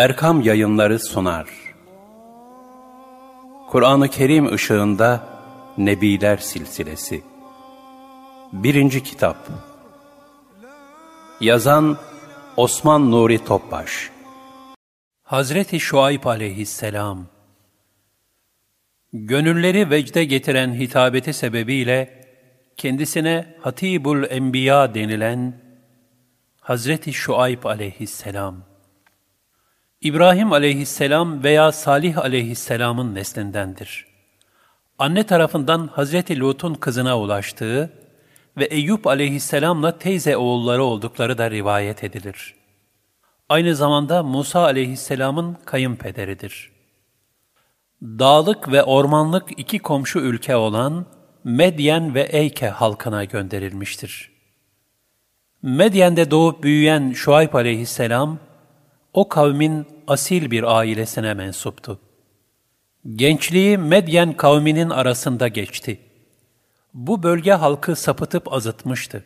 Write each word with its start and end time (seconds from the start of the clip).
Erkam 0.00 0.40
Yayınları 0.40 0.98
sunar. 0.98 1.48
Kur'an-ı 3.68 4.08
Kerim 4.08 4.52
ışığında 4.54 5.26
Nebiler 5.78 6.36
Silsilesi. 6.36 7.22
Birinci 8.52 9.02
Kitap. 9.02 9.36
Yazan 11.40 11.98
Osman 12.56 13.10
Nuri 13.10 13.44
Topbaş. 13.44 14.10
Hazreti 15.22 15.80
Şuayb 15.80 16.24
Aleyhisselam. 16.24 17.26
Gönülleri 19.12 19.90
vecde 19.90 20.24
getiren 20.24 20.74
hitabeti 20.74 21.32
sebebiyle 21.32 22.24
kendisine 22.76 23.56
Hatibul 23.60 24.24
Enbiya 24.30 24.94
denilen 24.94 25.60
Hazreti 26.60 27.12
Şuayb 27.12 27.64
Aleyhisselam 27.64 28.69
İbrahim 30.02 30.52
aleyhisselam 30.52 31.44
veya 31.44 31.72
Salih 31.72 32.18
aleyhisselamın 32.18 33.14
neslindendir. 33.14 34.06
Anne 34.98 35.24
tarafından 35.24 35.86
Hazreti 35.86 36.40
Lut'un 36.40 36.74
kızına 36.74 37.18
ulaştığı 37.18 37.90
ve 38.56 38.64
Eyüp 38.64 39.06
aleyhisselamla 39.06 39.98
teyze 39.98 40.36
oğulları 40.36 40.84
oldukları 40.84 41.38
da 41.38 41.50
rivayet 41.50 42.04
edilir. 42.04 42.54
Aynı 43.48 43.76
zamanda 43.76 44.22
Musa 44.22 44.60
aleyhisselamın 44.60 45.56
kayınpederidir. 45.64 46.70
Dağlık 48.02 48.72
ve 48.72 48.82
ormanlık 48.82 49.58
iki 49.58 49.78
komşu 49.78 50.18
ülke 50.18 50.56
olan 50.56 51.06
Medyen 51.44 52.14
ve 52.14 52.22
Eyke 52.22 52.68
halkına 52.68 53.24
gönderilmiştir. 53.24 54.30
Medyen'de 55.62 56.30
doğup 56.30 56.62
büyüyen 56.62 57.12
Şuayb 57.12 57.54
aleyhisselam, 57.54 58.38
o 59.14 59.28
kavmin 59.28 59.86
asil 60.06 60.50
bir 60.50 60.76
ailesine 60.78 61.34
mensuptu. 61.34 62.00
Gençliği 63.14 63.78
Medyen 63.78 64.32
kavminin 64.32 64.90
arasında 64.90 65.48
geçti. 65.48 66.00
Bu 66.94 67.22
bölge 67.22 67.52
halkı 67.52 67.96
sapıtıp 67.96 68.52
azıtmıştı. 68.52 69.24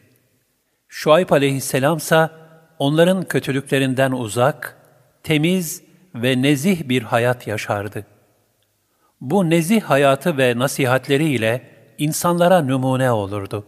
Şuayb 0.89 1.31
aleyhisselam 1.31 1.97
ise 1.97 2.31
onların 2.79 3.25
kötülüklerinden 3.25 4.13
uzak, 4.13 4.77
temiz 5.23 5.83
ve 6.15 6.43
nezih 6.43 6.89
bir 6.89 7.03
hayat 7.03 7.47
yaşardı. 7.47 8.07
Bu 9.21 9.51
nezih 9.51 9.83
hayatı 9.83 10.39
ve 10.39 10.59
nasihatleriyle 10.59 11.71
insanlara 11.99 12.61
numune 12.61 13.11
olurdu. 13.11 13.67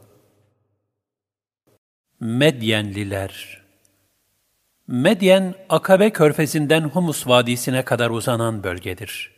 Medyenliler 2.21 3.66
Medyen, 4.89 5.55
Akabe 5.69 6.11
körfezinden 6.11 6.83
Humus 6.83 7.27
Vadisi'ne 7.27 7.85
kadar 7.85 8.11
uzanan 8.11 8.63
bölgedir. 8.63 9.31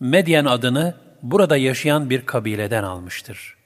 Medyen 0.00 0.44
adını 0.44 0.94
burada 1.22 1.56
yaşayan 1.56 2.10
bir 2.10 2.26
kabileden 2.26 2.82
almıştır. 2.82 3.56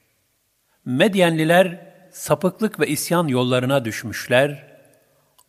Medyenliler 0.85 1.93
sapıklık 2.11 2.79
ve 2.79 2.87
isyan 2.87 3.27
yollarına 3.27 3.85
düşmüşler, 3.85 4.67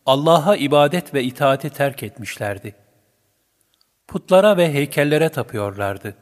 Allah'a 0.05 0.55
ibadet 0.55 1.13
ve 1.13 1.23
itaati 1.23 1.69
terk 1.69 2.03
etmişlerdi. 2.03 2.75
Putlara 4.07 4.57
ve 4.57 4.73
heykellere 4.73 5.29
tapıyorlardı. 5.29 6.15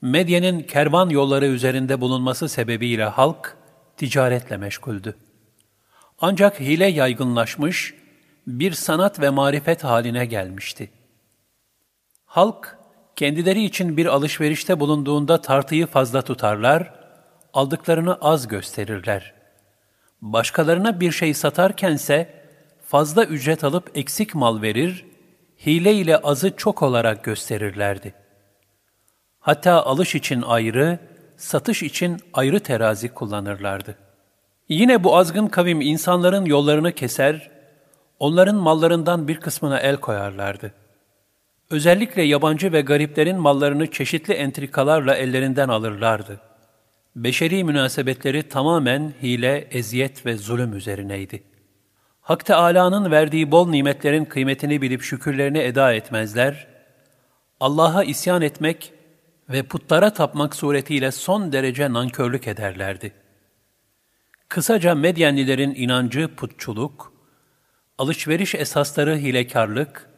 Medyen'in 0.00 0.60
kervan 0.60 1.08
yolları 1.08 1.46
üzerinde 1.46 2.00
bulunması 2.00 2.48
sebebiyle 2.48 3.04
halk 3.04 3.56
ticaretle 3.96 4.56
meşguldü. 4.56 5.16
Ancak 6.20 6.60
hile 6.60 6.86
yaygınlaşmış, 6.86 7.94
bir 8.46 8.72
sanat 8.72 9.20
ve 9.20 9.30
marifet 9.30 9.84
haline 9.84 10.26
gelmişti. 10.26 10.90
Halk, 12.24 12.78
kendileri 13.16 13.64
için 13.64 13.96
bir 13.96 14.06
alışverişte 14.06 14.80
bulunduğunda 14.80 15.40
tartıyı 15.40 15.86
fazla 15.86 16.22
tutarlar, 16.22 16.94
aldıklarını 17.52 18.14
az 18.14 18.48
gösterirler. 18.48 19.34
Başkalarına 20.22 21.00
bir 21.00 21.12
şey 21.12 21.34
satarkense, 21.34 22.44
fazla 22.86 23.24
ücret 23.24 23.64
alıp 23.64 23.90
eksik 23.94 24.34
mal 24.34 24.62
verir, 24.62 25.06
hile 25.66 25.94
ile 25.94 26.16
azı 26.16 26.56
çok 26.56 26.82
olarak 26.82 27.24
gösterirlerdi. 27.24 28.14
Hatta 29.40 29.84
alış 29.84 30.14
için 30.14 30.42
ayrı, 30.42 30.98
satış 31.36 31.82
için 31.82 32.20
ayrı 32.32 32.60
terazi 32.60 33.08
kullanırlardı. 33.08 34.03
Yine 34.68 35.04
bu 35.04 35.16
azgın 35.16 35.46
kavim 35.46 35.80
insanların 35.80 36.44
yollarını 36.44 36.92
keser, 36.92 37.50
onların 38.18 38.56
mallarından 38.56 39.28
bir 39.28 39.40
kısmına 39.40 39.80
el 39.80 39.96
koyarlardı. 39.96 40.72
Özellikle 41.70 42.22
yabancı 42.22 42.72
ve 42.72 42.80
gariplerin 42.80 43.36
mallarını 43.36 43.90
çeşitli 43.90 44.34
entrikalarla 44.34 45.14
ellerinden 45.14 45.68
alırlardı. 45.68 46.40
Beşeri 47.16 47.64
münasebetleri 47.64 48.42
tamamen 48.42 49.12
hile, 49.22 49.68
eziyet 49.70 50.26
ve 50.26 50.36
zulüm 50.36 50.76
üzerineydi. 50.76 51.42
Hak 52.20 52.44
Teâlâ'nın 52.44 53.10
verdiği 53.10 53.50
bol 53.50 53.68
nimetlerin 53.68 54.24
kıymetini 54.24 54.82
bilip 54.82 55.02
şükürlerini 55.02 55.58
eda 55.58 55.92
etmezler, 55.92 56.66
Allah'a 57.60 58.04
isyan 58.04 58.42
etmek 58.42 58.92
ve 59.48 59.62
putlara 59.62 60.12
tapmak 60.12 60.56
suretiyle 60.56 61.10
son 61.12 61.52
derece 61.52 61.92
nankörlük 61.92 62.48
ederlerdi.'' 62.48 63.23
Kısaca 64.48 64.94
Medyenlilerin 64.94 65.74
inancı 65.74 66.34
putçuluk, 66.36 67.12
alışveriş 67.98 68.54
esasları 68.54 69.16
hilekarlık 69.16 70.10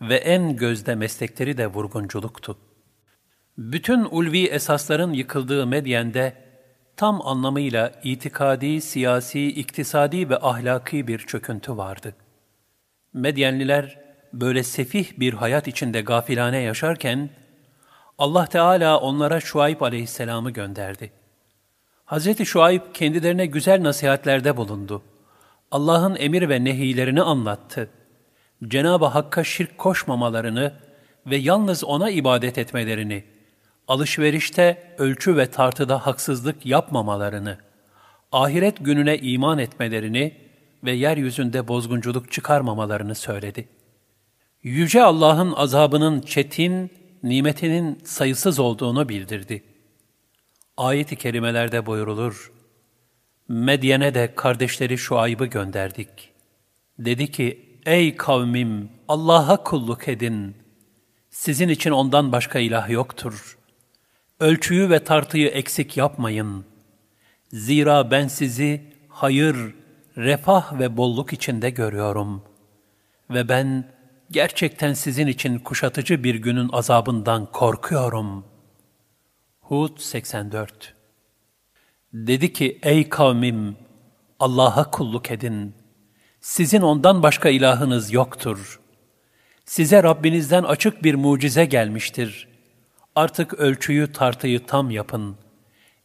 ve 0.00 0.16
en 0.16 0.56
gözde 0.56 0.94
meslekleri 0.94 1.58
de 1.58 1.66
vurgunculuktu. 1.66 2.58
Bütün 3.58 4.04
ulvi 4.10 4.46
esasların 4.46 5.12
yıkıldığı 5.12 5.66
Medyen'de 5.66 6.34
tam 6.96 7.26
anlamıyla 7.26 7.92
itikadi, 8.04 8.80
siyasi, 8.80 9.48
iktisadi 9.48 10.30
ve 10.30 10.38
ahlaki 10.38 11.08
bir 11.08 11.18
çöküntü 11.18 11.76
vardı. 11.76 12.14
Medyenliler 13.12 13.98
böyle 14.32 14.62
sefih 14.62 15.20
bir 15.20 15.34
hayat 15.34 15.68
içinde 15.68 16.00
gafilane 16.00 16.58
yaşarken, 16.58 17.30
Allah 18.18 18.46
Teala 18.46 19.00
onlara 19.00 19.40
Şuayb 19.40 19.80
aleyhisselamı 19.80 20.50
gönderdi. 20.50 21.21
Hz. 22.12 22.44
Şuayb 22.44 22.82
kendilerine 22.94 23.46
güzel 23.46 23.82
nasihatlerde 23.82 24.56
bulundu. 24.56 25.02
Allah'ın 25.70 26.16
emir 26.18 26.48
ve 26.48 26.64
nehilerini 26.64 27.22
anlattı. 27.22 27.90
Cenab-ı 28.68 29.04
Hakk'a 29.04 29.44
şirk 29.44 29.78
koşmamalarını 29.78 30.72
ve 31.26 31.36
yalnız 31.36 31.84
O'na 31.84 32.10
ibadet 32.10 32.58
etmelerini, 32.58 33.24
alışverişte, 33.88 34.94
ölçü 34.98 35.36
ve 35.36 35.46
tartıda 35.46 36.06
haksızlık 36.06 36.66
yapmamalarını, 36.66 37.58
ahiret 38.32 38.76
gününe 38.80 39.18
iman 39.18 39.58
etmelerini 39.58 40.36
ve 40.84 40.92
yeryüzünde 40.92 41.68
bozgunculuk 41.68 42.32
çıkarmamalarını 42.32 43.14
söyledi. 43.14 43.68
Yüce 44.62 45.02
Allah'ın 45.02 45.52
azabının 45.52 46.20
çetin, 46.20 46.90
nimetinin 47.22 47.98
sayısız 48.04 48.58
olduğunu 48.58 49.08
bildirdi.'' 49.08 49.71
Ayet-i 50.76 51.16
kerimelerde 51.16 51.86
buyurulur, 51.86 52.52
Medyen'e 53.48 54.14
de 54.14 54.34
kardeşleri 54.34 54.98
Şuayb'ı 54.98 55.46
gönderdik. 55.46 56.32
Dedi 56.98 57.30
ki, 57.30 57.78
ey 57.86 58.16
kavmim 58.16 58.90
Allah'a 59.08 59.62
kulluk 59.62 60.08
edin. 60.08 60.56
Sizin 61.30 61.68
için 61.68 61.90
ondan 61.90 62.32
başka 62.32 62.58
ilah 62.58 62.90
yoktur. 62.90 63.58
Ölçüyü 64.40 64.90
ve 64.90 65.04
tartıyı 65.04 65.48
eksik 65.48 65.96
yapmayın. 65.96 66.64
Zira 67.52 68.10
ben 68.10 68.28
sizi 68.28 68.82
hayır, 69.08 69.56
refah 70.16 70.78
ve 70.78 70.96
bolluk 70.96 71.32
içinde 71.32 71.70
görüyorum. 71.70 72.42
Ve 73.30 73.48
ben 73.48 73.84
gerçekten 74.30 74.92
sizin 74.92 75.26
için 75.26 75.58
kuşatıcı 75.58 76.24
bir 76.24 76.34
günün 76.34 76.68
azabından 76.72 77.46
korkuyorum.'' 77.52 78.51
Hud 79.72 79.98
84 79.98 80.94
Dedi 82.12 82.52
ki, 82.52 82.78
ey 82.82 83.08
kavmim, 83.08 83.76
Allah'a 84.40 84.90
kulluk 84.90 85.30
edin. 85.30 85.74
Sizin 86.40 86.82
ondan 86.82 87.22
başka 87.22 87.48
ilahınız 87.48 88.12
yoktur. 88.12 88.80
Size 89.64 90.02
Rabbinizden 90.02 90.62
açık 90.62 91.04
bir 91.04 91.14
mucize 91.14 91.64
gelmiştir. 91.64 92.48
Artık 93.14 93.54
ölçüyü 93.54 94.12
tartıyı 94.12 94.66
tam 94.66 94.90
yapın. 94.90 95.36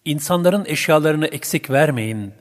İnsanların 0.06 0.66
eşyalarını 0.66 1.28
eksik 1.28 1.70
vermeyin. 1.70 2.34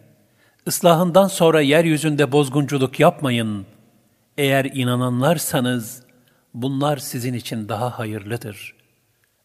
Islahından 0.66 1.28
sonra 1.28 1.60
yeryüzünde 1.60 2.32
bozgunculuk 2.32 3.00
yapmayın. 3.00 3.66
Eğer 4.38 4.64
inananlarsanız, 4.64 6.02
bunlar 6.54 6.96
sizin 6.96 7.34
için 7.34 7.68
daha 7.68 7.98
hayırlıdır. 7.98 8.74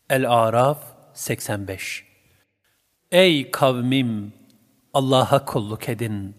El-Araf 0.10 0.91
85 1.14 2.06
Ey 3.12 3.52
kavmim! 3.52 4.34
Allah'a 4.94 5.46
kulluk 5.46 5.90
edin 5.90 6.36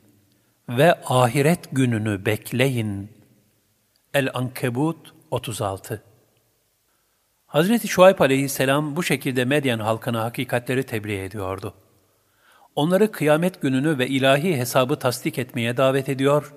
ve 0.69 0.95
ahiret 1.05 1.69
gününü 1.73 2.27
bekleyin. 2.27 3.11
El-Ankebut 4.15 5.15
36 5.31 6.03
Hazreti 7.47 7.89
Şuayb 7.89 8.19
aleyhisselam 8.19 8.97
bu 8.97 9.03
şekilde 9.03 9.45
Medyen 9.45 9.79
halkına 9.79 10.25
hakikatleri 10.25 10.83
tebliğ 10.83 11.25
ediyordu. 11.25 11.75
Onları 12.75 13.13
kıyamet 13.13 13.63
gününü 13.63 13.99
ve 13.99 14.09
ilahi 14.09 14.57
hesabı 14.57 14.99
tasdik 14.99 15.39
etmeye 15.39 15.77
davet 15.77 16.09
ediyor 16.09 16.55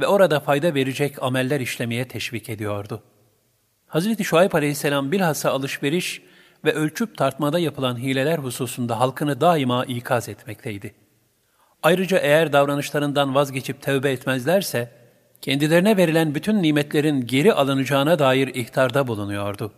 ve 0.00 0.06
orada 0.06 0.40
fayda 0.40 0.74
verecek 0.74 1.22
ameller 1.22 1.60
işlemeye 1.60 2.08
teşvik 2.08 2.48
ediyordu. 2.48 3.02
Hazreti 3.86 4.24
Şuayb 4.24 4.52
aleyhisselam 4.52 5.12
bilhassa 5.12 5.50
alışveriş 5.50 6.22
ve 6.64 6.72
ölçüp 6.72 7.18
tartmada 7.18 7.58
yapılan 7.58 7.98
hileler 7.98 8.38
hususunda 8.38 9.00
halkını 9.00 9.40
daima 9.40 9.84
ikaz 9.84 10.28
etmekteydi. 10.28 10.94
Ayrıca 11.82 12.18
eğer 12.18 12.52
davranışlarından 12.52 13.34
vazgeçip 13.34 13.82
tövbe 13.82 14.10
etmezlerse, 14.10 14.92
kendilerine 15.40 15.96
verilen 15.96 16.34
bütün 16.34 16.62
nimetlerin 16.62 17.26
geri 17.26 17.52
alınacağına 17.52 18.18
dair 18.18 18.48
ihtarda 18.54 19.06
bulunuyordu. 19.06 19.72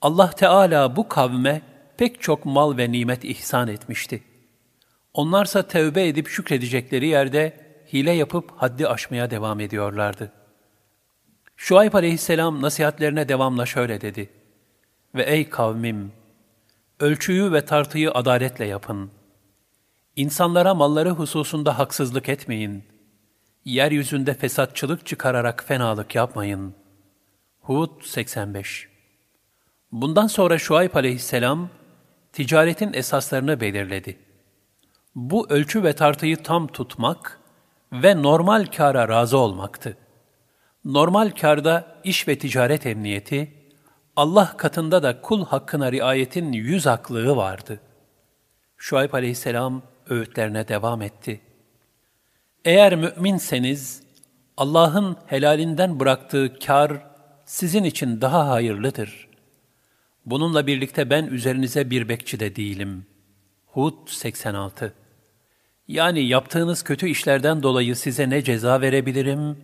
Allah 0.00 0.30
Teala 0.30 0.96
bu 0.96 1.08
kavme 1.08 1.62
pek 1.96 2.22
çok 2.22 2.44
mal 2.44 2.76
ve 2.76 2.92
nimet 2.92 3.24
ihsan 3.24 3.68
etmişti. 3.68 4.22
Onlarsa 5.14 5.62
tövbe 5.62 6.08
edip 6.08 6.28
şükredecekleri 6.28 7.06
yerde 7.06 7.52
hile 7.92 8.12
yapıp 8.12 8.50
haddi 8.56 8.88
aşmaya 8.88 9.30
devam 9.30 9.60
ediyorlardı. 9.60 10.32
Şuayb 11.56 11.94
aleyhisselam 11.94 12.62
nasihatlerine 12.62 13.28
devamla 13.28 13.66
şöyle 13.66 14.00
dedi. 14.00 14.30
Ve 15.16 15.22
ey 15.22 15.48
kavmim! 15.48 16.12
Ölçüyü 17.00 17.52
ve 17.52 17.64
tartıyı 17.64 18.10
adaletle 18.12 18.64
yapın. 18.64 19.10
İnsanlara 20.16 20.74
malları 20.74 21.10
hususunda 21.10 21.78
haksızlık 21.78 22.28
etmeyin. 22.28 22.84
Yeryüzünde 23.64 24.34
fesatçılık 24.34 25.06
çıkararak 25.06 25.64
fenalık 25.66 26.14
yapmayın. 26.14 26.74
Hud 27.60 28.02
85 28.02 28.88
Bundan 29.92 30.26
sonra 30.26 30.58
Şuayb 30.58 30.94
aleyhisselam, 30.94 31.68
ticaretin 32.32 32.92
esaslarını 32.92 33.60
belirledi. 33.60 34.18
Bu 35.14 35.50
ölçü 35.50 35.84
ve 35.84 35.92
tartıyı 35.92 36.42
tam 36.42 36.66
tutmak 36.66 37.40
ve 37.92 38.22
normal 38.22 38.66
kâra 38.66 39.08
razı 39.08 39.38
olmaktı. 39.38 39.96
Normal 40.84 41.30
kârda 41.30 42.00
iş 42.04 42.28
ve 42.28 42.38
ticaret 42.38 42.86
emniyeti, 42.86 43.65
Allah 44.16 44.56
katında 44.56 45.02
da 45.02 45.20
kul 45.20 45.44
hakkına 45.44 45.92
riayetin 45.92 46.52
yüz 46.52 46.86
haklığı 46.86 47.36
vardı. 47.36 47.80
Şuayb 48.76 49.12
aleyhisselam 49.12 49.82
öğütlerine 50.08 50.68
devam 50.68 51.02
etti. 51.02 51.40
Eğer 52.64 52.96
müminseniz, 52.96 54.02
Allah'ın 54.56 55.16
helalinden 55.26 56.00
bıraktığı 56.00 56.58
kar 56.66 56.92
sizin 57.44 57.84
için 57.84 58.20
daha 58.20 58.48
hayırlıdır. 58.48 59.28
Bununla 60.26 60.66
birlikte 60.66 61.10
ben 61.10 61.24
üzerinize 61.24 61.90
bir 61.90 62.08
bekçi 62.08 62.40
de 62.40 62.56
değilim. 62.56 63.06
Hud 63.66 64.08
86 64.08 64.94
Yani 65.88 66.20
yaptığınız 66.20 66.82
kötü 66.82 67.08
işlerden 67.08 67.62
dolayı 67.62 67.96
size 67.96 68.30
ne 68.30 68.42
ceza 68.42 68.80
verebilirim, 68.80 69.58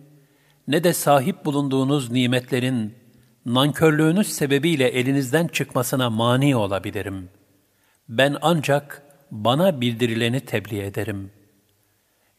ne 0.67 0.83
de 0.83 0.93
sahip 0.93 1.45
bulunduğunuz 1.45 2.11
nimetlerin 2.11 3.02
nankörlüğünüz 3.45 4.33
sebebiyle 4.33 4.87
elinizden 4.87 5.47
çıkmasına 5.47 6.09
mani 6.09 6.55
olabilirim. 6.55 7.29
Ben 8.09 8.37
ancak 8.41 9.01
bana 9.31 9.81
bildirileni 9.81 10.39
tebliğ 10.39 10.81
ederim. 10.81 11.31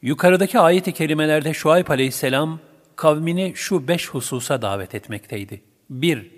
Yukarıdaki 0.03 0.59
ayet-i 0.59 0.93
kerimelerde 0.93 1.55
Şuayb 1.55 1.89
aleyhisselam 1.89 2.61
kavmini 2.97 3.53
şu 3.56 3.89
beş 3.89 4.09
hususa 4.09 4.62
davet 4.62 4.95
etmekteydi. 4.95 5.62
1. 5.91 6.31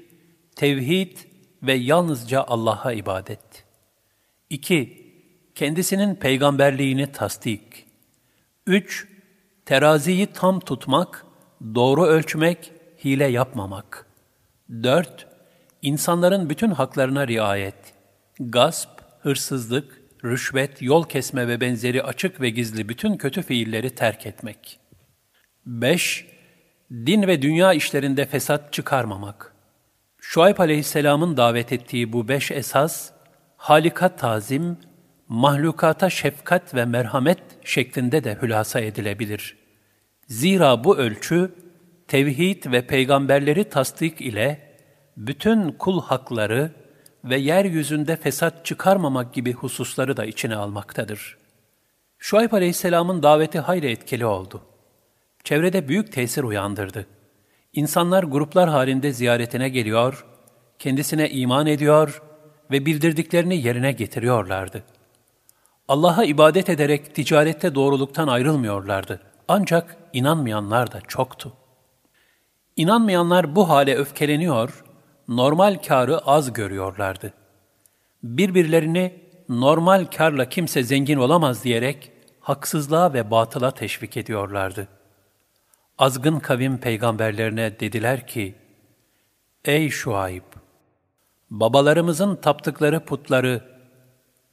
Tevhid 0.56 1.16
ve 1.62 1.72
yalnızca 1.72 2.44
Allah'a 2.48 2.92
ibadet. 2.92 3.64
2. 4.50 5.06
Kendisinin 5.54 6.14
peygamberliğini 6.14 7.12
tasdik. 7.12 7.86
3. 8.66 9.08
Teraziyi 9.64 10.26
tam 10.26 10.60
tutmak, 10.60 11.26
doğru 11.74 12.06
ölçmek, 12.06 12.72
hile 13.04 13.26
yapmamak. 13.26 14.05
4. 14.70 15.26
İnsanların 15.82 16.50
bütün 16.50 16.70
haklarına 16.70 17.26
riayet. 17.26 17.74
Gasp, 18.40 18.88
hırsızlık, 19.20 20.02
rüşvet, 20.24 20.82
yol 20.82 21.08
kesme 21.08 21.48
ve 21.48 21.60
benzeri 21.60 22.02
açık 22.02 22.40
ve 22.40 22.50
gizli 22.50 22.88
bütün 22.88 23.16
kötü 23.16 23.42
fiilleri 23.42 23.94
terk 23.94 24.26
etmek. 24.26 24.78
5. 25.66 26.26
Din 26.90 27.26
ve 27.26 27.42
dünya 27.42 27.72
işlerinde 27.72 28.26
fesat 28.26 28.72
çıkarmamak. 28.72 29.54
Şuayb 30.20 30.58
aleyhisselamın 30.58 31.36
davet 31.36 31.72
ettiği 31.72 32.12
bu 32.12 32.28
beş 32.28 32.50
esas, 32.50 33.10
halika 33.56 34.16
tazim, 34.16 34.78
mahlukata 35.28 36.10
şefkat 36.10 36.74
ve 36.74 36.84
merhamet 36.84 37.38
şeklinde 37.64 38.24
de 38.24 38.38
hülasa 38.42 38.80
edilebilir. 38.80 39.56
Zira 40.28 40.84
bu 40.84 40.96
ölçü, 40.96 41.54
tevhid 42.08 42.72
ve 42.72 42.86
peygamberleri 42.86 43.64
tasdik 43.64 44.20
ile 44.20 44.76
bütün 45.16 45.72
kul 45.72 46.02
hakları 46.02 46.70
ve 47.24 47.36
yeryüzünde 47.36 48.16
fesat 48.16 48.64
çıkarmamak 48.64 49.34
gibi 49.34 49.52
hususları 49.52 50.16
da 50.16 50.24
içine 50.24 50.56
almaktadır. 50.56 51.38
Şuayb 52.18 52.52
Aleyhisselam'ın 52.52 53.22
daveti 53.22 53.58
hayli 53.58 53.90
etkili 53.90 54.26
oldu. 54.26 54.62
Çevrede 55.44 55.88
büyük 55.88 56.12
tesir 56.12 56.42
uyandırdı. 56.42 57.06
İnsanlar 57.72 58.22
gruplar 58.22 58.68
halinde 58.68 59.12
ziyaretine 59.12 59.68
geliyor, 59.68 60.26
kendisine 60.78 61.30
iman 61.30 61.66
ediyor 61.66 62.22
ve 62.70 62.86
bildirdiklerini 62.86 63.62
yerine 63.62 63.92
getiriyorlardı. 63.92 64.82
Allah'a 65.88 66.24
ibadet 66.24 66.68
ederek 66.68 67.14
ticarette 67.14 67.74
doğruluktan 67.74 68.28
ayrılmıyorlardı. 68.28 69.20
Ancak 69.48 69.96
inanmayanlar 70.12 70.92
da 70.92 71.00
çoktu. 71.00 71.52
İnanmayanlar 72.76 73.56
bu 73.56 73.68
hale 73.68 73.96
öfkeleniyor, 73.96 74.84
normal 75.28 75.78
karı 75.86 76.18
az 76.18 76.52
görüyorlardı. 76.52 77.32
Birbirlerini 78.22 79.20
normal 79.48 80.06
karla 80.16 80.48
kimse 80.48 80.82
zengin 80.82 81.16
olamaz 81.16 81.64
diyerek 81.64 82.12
haksızlığa 82.40 83.12
ve 83.12 83.30
batıla 83.30 83.70
teşvik 83.70 84.16
ediyorlardı. 84.16 84.88
Azgın 85.98 86.38
kavim 86.38 86.78
peygamberlerine 86.78 87.80
dediler 87.80 88.26
ki, 88.26 88.54
Ey 89.64 89.90
Şuayb! 89.90 90.42
Babalarımızın 91.50 92.36
taptıkları 92.36 93.04
putları 93.04 93.60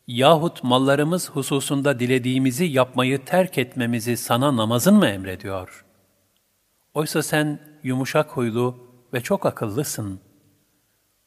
yahut 0.08 0.64
mallarımız 0.64 1.30
hususunda 1.30 2.00
dilediğimizi 2.00 2.66
yapmayı 2.66 3.26
terk 3.26 3.58
etmemizi 3.58 4.18
sana 4.18 4.58
namazın 4.58 4.96
mı 4.96 5.08
emrediyor? 5.08 5.86
Oysa 6.94 7.24
sen 7.24 7.73
yumuşak 7.84 8.30
huylu 8.30 8.78
ve 9.14 9.22
çok 9.22 9.46
akıllısın. 9.46 10.20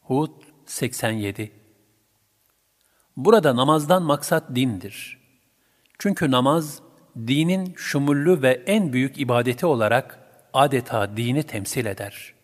Hud 0.00 0.30
87 0.66 1.52
Burada 3.16 3.56
namazdan 3.56 4.02
maksat 4.02 4.44
dindir. 4.54 5.18
Çünkü 5.98 6.30
namaz, 6.30 6.82
dinin 7.16 7.74
şumullü 7.76 8.42
ve 8.42 8.62
en 8.66 8.92
büyük 8.92 9.18
ibadeti 9.20 9.66
olarak 9.66 10.18
adeta 10.52 11.16
dini 11.16 11.42
temsil 11.42 11.86
eder. 11.86 12.34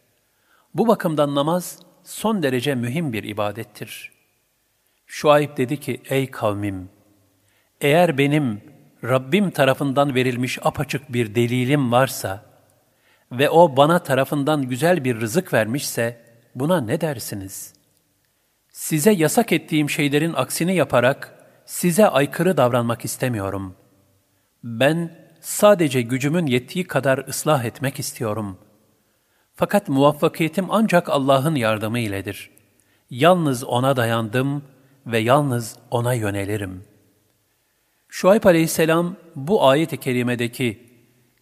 Bu 0.74 0.88
bakımdan 0.88 1.34
namaz 1.34 1.78
son 2.04 2.42
derece 2.42 2.74
mühim 2.74 3.12
bir 3.12 3.24
ibadettir. 3.24 4.12
Şuayb 5.06 5.56
dedi 5.56 5.80
ki, 5.80 6.02
ey 6.08 6.30
kavmim, 6.30 6.88
eğer 7.80 8.18
benim 8.18 8.60
Rabbim 9.04 9.50
tarafından 9.50 10.14
verilmiş 10.14 10.58
apaçık 10.62 11.12
bir 11.12 11.34
delilim 11.34 11.92
varsa 11.92 12.51
ve 13.32 13.50
o 13.50 13.76
bana 13.76 13.98
tarafından 13.98 14.62
güzel 14.62 15.04
bir 15.04 15.20
rızık 15.20 15.52
vermişse, 15.52 16.20
buna 16.54 16.80
ne 16.80 17.00
dersiniz? 17.00 17.74
Size 18.68 19.12
yasak 19.12 19.52
ettiğim 19.52 19.90
şeylerin 19.90 20.32
aksini 20.32 20.74
yaparak 20.74 21.34
size 21.66 22.08
aykırı 22.08 22.56
davranmak 22.56 23.04
istemiyorum. 23.04 23.74
Ben 24.64 25.16
sadece 25.40 26.02
gücümün 26.02 26.46
yettiği 26.46 26.84
kadar 26.86 27.18
ıslah 27.28 27.64
etmek 27.64 27.98
istiyorum. 27.98 28.58
Fakat 29.54 29.88
muvaffakiyetim 29.88 30.66
ancak 30.70 31.08
Allah'ın 31.08 31.54
yardımı 31.54 31.98
iledir. 31.98 32.50
Yalnız 33.10 33.64
O'na 33.64 33.96
dayandım 33.96 34.62
ve 35.06 35.18
yalnız 35.18 35.76
O'na 35.90 36.14
yönelirim. 36.14 36.84
Şuayb 38.08 38.44
aleyhisselam 38.44 39.16
bu 39.36 39.68
ayet-i 39.68 39.96
kerimedeki 39.96 40.91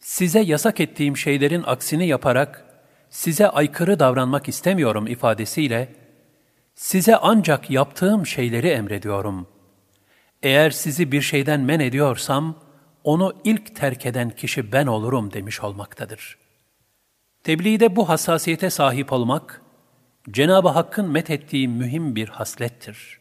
size 0.00 0.40
yasak 0.40 0.80
ettiğim 0.80 1.16
şeylerin 1.16 1.62
aksini 1.66 2.06
yaparak 2.06 2.64
size 3.10 3.48
aykırı 3.48 3.98
davranmak 3.98 4.48
istemiyorum 4.48 5.06
ifadesiyle, 5.06 5.94
size 6.74 7.16
ancak 7.16 7.70
yaptığım 7.70 8.26
şeyleri 8.26 8.68
emrediyorum. 8.68 9.48
Eğer 10.42 10.70
sizi 10.70 11.12
bir 11.12 11.22
şeyden 11.22 11.60
men 11.60 11.80
ediyorsam, 11.80 12.58
onu 13.04 13.34
ilk 13.44 13.76
terk 13.76 14.06
eden 14.06 14.30
kişi 14.30 14.72
ben 14.72 14.86
olurum 14.86 15.32
demiş 15.32 15.60
olmaktadır. 15.60 16.38
Tebliğde 17.44 17.96
bu 17.96 18.08
hassasiyete 18.08 18.70
sahip 18.70 19.12
olmak, 19.12 19.62
Cenab-ı 20.30 20.68
Hakk'ın 20.68 21.10
methettiği 21.10 21.68
mühim 21.68 22.16
bir 22.16 22.28
haslettir. 22.28 23.20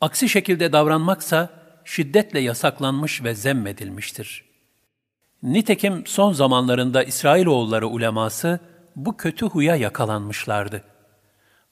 Aksi 0.00 0.28
şekilde 0.28 0.72
davranmaksa 0.72 1.50
şiddetle 1.84 2.40
yasaklanmış 2.40 3.24
ve 3.24 3.34
zemmedilmiştir. 3.34 4.53
Nitekim 5.44 6.06
son 6.06 6.32
zamanlarında 6.32 7.02
İsrailoğulları 7.02 7.88
uleması 7.88 8.60
bu 8.96 9.16
kötü 9.16 9.46
huya 9.46 9.76
yakalanmışlardı. 9.76 10.82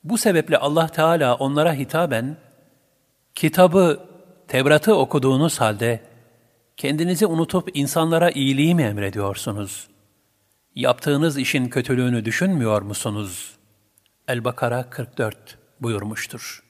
Bu 0.05 0.19
sebeple 0.19 0.59
Allah 0.59 0.87
Teala 0.89 1.35
onlara 1.35 1.75
hitaben, 1.75 2.37
kitabı, 3.35 4.01
Tevrat'ı 4.49 4.95
okuduğunuz 4.95 5.61
halde, 5.61 6.01
kendinizi 6.77 7.27
unutup 7.27 7.71
insanlara 7.75 8.31
iyiliği 8.31 8.75
mi 8.75 8.83
emrediyorsunuz? 8.83 9.89
Yaptığınız 10.75 11.39
işin 11.39 11.69
kötülüğünü 11.69 12.25
düşünmüyor 12.25 12.83
musunuz? 12.83 13.57
El-Bakara 14.29 14.91
44 14.91 15.59
buyurmuştur. 15.81 16.63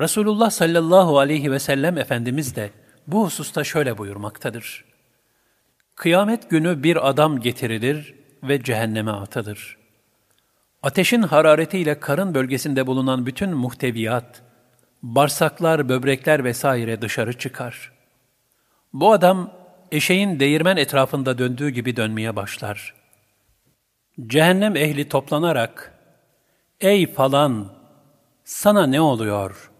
Resulullah 0.00 0.50
sallallahu 0.50 1.18
aleyhi 1.18 1.52
ve 1.52 1.58
sellem 1.58 1.98
Efendimiz 1.98 2.56
de 2.56 2.70
bu 3.06 3.24
hususta 3.24 3.64
şöyle 3.64 3.98
buyurmaktadır. 3.98 4.83
Kıyamet 5.96 6.50
günü 6.50 6.82
bir 6.82 7.08
adam 7.08 7.40
getirilir 7.40 8.14
ve 8.42 8.62
cehenneme 8.62 9.10
atılır. 9.10 9.76
Ateşin 10.82 11.22
hararetiyle 11.22 12.00
karın 12.00 12.34
bölgesinde 12.34 12.86
bulunan 12.86 13.26
bütün 13.26 13.50
muhteviyat, 13.50 14.42
bağırsaklar, 15.02 15.88
böbrekler 15.88 16.44
vesaire 16.44 17.02
dışarı 17.02 17.38
çıkar. 17.38 17.92
Bu 18.92 19.12
adam 19.12 19.52
eşeğin 19.92 20.40
değirmen 20.40 20.76
etrafında 20.76 21.38
döndüğü 21.38 21.70
gibi 21.70 21.96
dönmeye 21.96 22.36
başlar. 22.36 22.94
Cehennem 24.26 24.76
ehli 24.76 25.08
toplanarak, 25.08 25.98
''Ey 26.80 27.12
falan, 27.12 27.72
sana 28.44 28.86
ne 28.86 29.00
oluyor? 29.00 29.70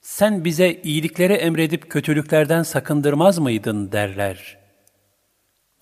Sen 0.00 0.44
bize 0.44 0.72
iyilikleri 0.72 1.32
emredip 1.32 1.90
kötülüklerden 1.90 2.62
sakındırmaz 2.62 3.38
mıydın?'' 3.38 3.92
derler. 3.92 4.59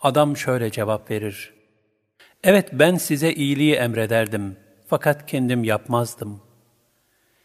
Adam 0.01 0.37
şöyle 0.37 0.71
cevap 0.71 1.11
verir. 1.11 1.55
Evet 2.45 2.69
ben 2.73 2.97
size 2.97 3.33
iyiliği 3.33 3.75
emrederdim 3.75 4.57
fakat 4.87 5.27
kendim 5.27 5.65
yapmazdım. 5.65 6.41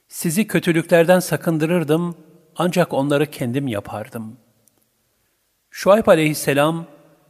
Sizi 0.07 0.47
kötülüklerden 0.47 1.19
sakındırırdım 1.19 2.15
ancak 2.55 2.93
onları 2.93 3.31
kendim 3.31 3.67
yapardım. 3.67 4.37
Şuayb 5.71 6.07
aleyhisselam 6.07 6.85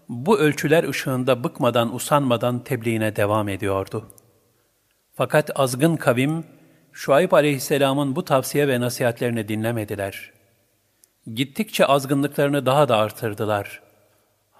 bu 0.09 0.39
ölçüler 0.39 0.83
ışığında 0.83 1.43
bıkmadan 1.43 1.95
usanmadan 1.95 2.63
tebliğine 2.63 3.15
devam 3.15 3.49
ediyordu. 3.49 4.09
Fakat 5.13 5.59
azgın 5.59 5.95
kavim 5.95 6.45
Şuayb 6.91 7.31
aleyhisselamın 7.31 8.15
bu 8.15 8.25
tavsiye 8.25 8.67
ve 8.67 8.79
nasihatlerini 8.79 9.47
dinlemediler. 9.47 10.31
Gittikçe 11.33 11.85
azgınlıklarını 11.85 12.65
daha 12.65 12.89
da 12.89 12.97
artırdılar. 12.97 13.82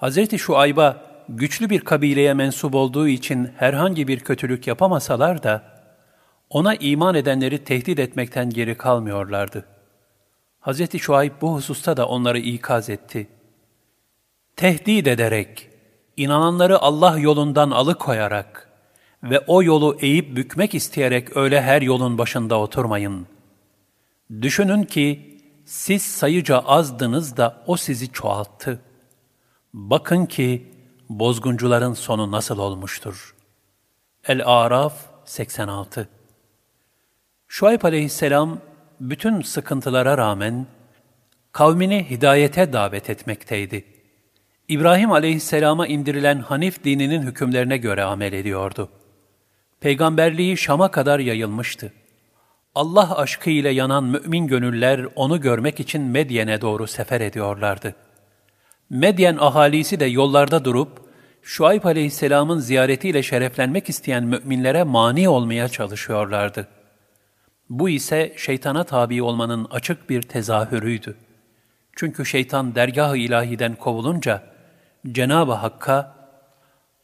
Hz. 0.04 0.38
Şuayb'a 0.38 0.98
güçlü 1.30 1.70
bir 1.70 1.80
kabileye 1.80 2.34
mensup 2.34 2.76
olduğu 2.76 3.08
için 3.08 3.50
herhangi 3.58 4.08
bir 4.08 4.20
kötülük 4.20 4.68
yapamasalar 4.68 5.44
da, 5.44 5.64
ona 6.50 6.76
iman 6.76 7.16
edenleri 7.16 7.64
tehdit 7.64 8.00
etmekten 8.00 8.50
geri 8.50 8.78
kalmıyorlardı. 8.78 9.66
Hz. 10.62 10.98
Şuayb 10.98 11.32
bu 11.42 11.54
hususta 11.54 11.98
da 11.98 12.08
onları 12.08 12.40
ikaz 12.40 12.90
etti. 12.90 13.28
Tehdit 14.56 15.08
ederek, 15.08 15.70
inananları 16.18 16.80
Allah 16.80 17.20
yolundan 17.20 17.72
alıkoyarak 17.72 18.70
ve 19.24 19.40
o 19.40 19.64
yolu 19.64 19.98
eğip 20.00 20.36
bükmek 20.36 20.76
isteyerek 20.76 21.38
öyle 21.38 21.62
her 21.62 21.82
yolun 21.82 22.18
başında 22.18 22.60
oturmayın. 22.60 23.28
Düşünün 24.42 24.84
ki 24.84 25.40
siz 25.66 26.02
sayıca 26.02 26.60
azdınız 26.60 27.38
da 27.38 27.64
o 27.68 27.78
sizi 27.78 28.12
çoğalttı. 28.12 28.80
Bakın 29.74 30.26
ki 30.26 30.72
bozguncuların 31.10 31.94
sonu 31.94 32.32
nasıl 32.32 32.58
olmuştur? 32.58 33.36
El-Araf 34.28 34.94
86 35.26 36.10
Şuayb 37.48 37.84
aleyhisselam 37.84 38.60
bütün 39.00 39.42
sıkıntılara 39.42 40.18
rağmen 40.18 40.68
kavmini 41.52 42.10
hidayete 42.10 42.74
davet 42.74 43.10
etmekteydi. 43.10 43.86
İbrahim 44.68 45.12
aleyhisselama 45.12 45.88
indirilen 45.88 46.40
Hanif 46.40 46.84
dininin 46.84 47.22
hükümlerine 47.22 47.78
göre 47.78 48.04
amel 48.04 48.34
ediyordu. 48.34 48.90
Peygamberliği 49.80 50.58
Şam'a 50.58 50.92
kadar 50.92 51.20
yayılmıştı. 51.20 51.94
Allah 52.76 53.18
aşkı 53.18 53.50
ile 53.50 53.70
yanan 53.70 54.04
mümin 54.04 54.48
gönüller 54.48 55.08
onu 55.16 55.42
görmek 55.42 55.80
için 55.80 56.02
Medyen'e 56.02 56.62
doğru 56.62 56.88
sefer 56.88 57.22
ediyorlardı. 57.22 57.96
Medyen 58.94 59.38
ahalisi 59.40 60.00
de 60.00 60.06
yollarda 60.06 60.66
durup 60.66 60.90
Şuayb 61.42 61.84
aleyhisselamın 61.84 62.60
ziyaretiyle 62.60 63.24
şereflenmek 63.24 63.90
isteyen 63.90 64.24
müminlere 64.24 64.84
mani 64.84 65.30
olmaya 65.30 65.68
çalışıyorlardı. 65.68 66.68
Bu 67.70 67.90
ise 67.90 68.34
şeytana 68.38 68.84
tabi 68.84 69.24
olmanın 69.24 69.68
açık 69.72 70.10
bir 70.10 70.22
tezahürüydü. 70.22 71.16
Çünkü 71.96 72.26
şeytan 72.26 72.76
dergah-ı 72.76 73.18
ilahiden 73.18 73.76
kovulunca 73.76 74.44
Cenab-ı 75.12 75.54
Hakk'a 75.54 76.16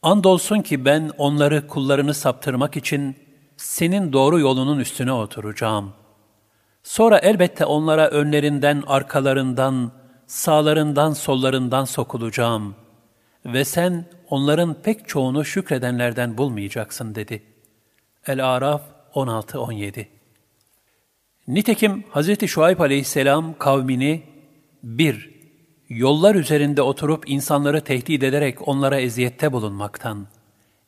andolsun 0.02 0.60
ki 0.60 0.84
ben 0.84 1.10
onları 1.18 1.66
kullarını 1.66 2.14
saptırmak 2.14 2.76
için 2.76 3.16
senin 3.56 4.12
doğru 4.12 4.40
yolunun 4.40 4.78
üstüne 4.78 5.12
oturacağım. 5.12 5.92
Sonra 6.82 7.18
elbette 7.18 7.64
onlara 7.64 8.08
önlerinden, 8.08 8.82
arkalarından, 8.86 9.99
sağlarından, 10.30 11.12
sollarından 11.12 11.84
sokulacağım 11.84 12.74
ve 13.44 13.64
sen 13.64 14.04
onların 14.28 14.74
pek 14.74 15.08
çoğunu 15.08 15.44
şükredenlerden 15.44 16.38
bulmayacaksın 16.38 17.14
dedi. 17.14 17.42
El-Araf 18.26 18.82
16-17 19.14 20.06
Nitekim 21.48 22.04
Hz. 22.14 22.46
Şuayb 22.46 22.80
aleyhisselam 22.80 23.58
kavmini 23.58 24.22
bir, 24.82 25.30
yollar 25.88 26.34
üzerinde 26.34 26.82
oturup 26.82 27.30
insanları 27.30 27.80
tehdit 27.80 28.22
ederek 28.22 28.68
onlara 28.68 29.00
eziyette 29.00 29.52
bulunmaktan, 29.52 30.26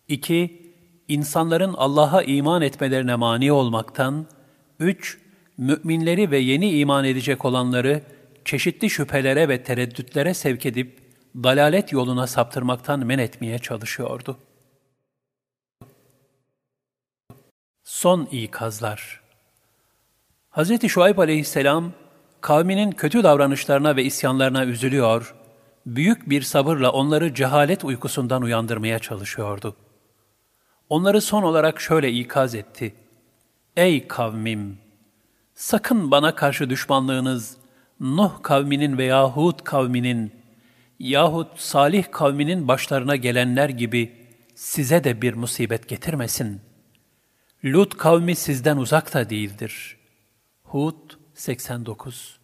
iki, 0.08 0.72
insanların 1.08 1.74
Allah'a 1.76 2.22
iman 2.22 2.62
etmelerine 2.62 3.14
mani 3.14 3.52
olmaktan, 3.52 4.26
üç, 4.80 5.18
müminleri 5.58 6.30
ve 6.30 6.38
yeni 6.38 6.70
iman 6.78 7.04
edecek 7.04 7.44
olanları 7.44 8.02
çeşitli 8.44 8.90
şüphelere 8.90 9.48
ve 9.48 9.62
tereddütlere 9.62 10.34
sevk 10.34 10.66
edip 10.66 10.98
dalalet 11.36 11.92
yoluna 11.92 12.26
saptırmaktan 12.26 13.06
men 13.06 13.18
etmeye 13.18 13.58
çalışıyordu. 13.58 14.38
Son 17.84 18.24
ikazlar 18.24 19.22
Hz. 20.50 20.88
Şuayb 20.88 21.18
aleyhisselam, 21.18 21.92
kavminin 22.40 22.90
kötü 22.90 23.22
davranışlarına 23.22 23.96
ve 23.96 24.04
isyanlarına 24.04 24.64
üzülüyor, 24.64 25.34
büyük 25.86 26.30
bir 26.30 26.42
sabırla 26.42 26.92
onları 26.92 27.34
cehalet 27.34 27.84
uykusundan 27.84 28.42
uyandırmaya 28.42 28.98
çalışıyordu. 28.98 29.76
Onları 30.88 31.20
son 31.20 31.42
olarak 31.42 31.80
şöyle 31.80 32.12
ikaz 32.12 32.54
etti. 32.54 32.94
Ey 33.76 34.08
kavmim! 34.08 34.78
Sakın 35.54 36.10
bana 36.10 36.34
karşı 36.34 36.70
düşmanlığınız, 36.70 37.56
Nuh 38.02 38.42
kavminin 38.42 38.98
veya 38.98 39.28
Hud 39.28 39.58
kavminin 39.64 40.32
yahut 40.98 41.60
Salih 41.60 42.04
kavminin 42.10 42.68
başlarına 42.68 43.16
gelenler 43.16 43.68
gibi 43.68 44.12
size 44.54 45.04
de 45.04 45.22
bir 45.22 45.34
musibet 45.34 45.88
getirmesin. 45.88 46.60
Lut 47.64 47.96
kavmi 47.96 48.36
sizden 48.36 48.76
uzak 48.76 49.14
da 49.14 49.30
değildir. 49.30 49.96
Hud 50.62 51.10
89 51.34 52.38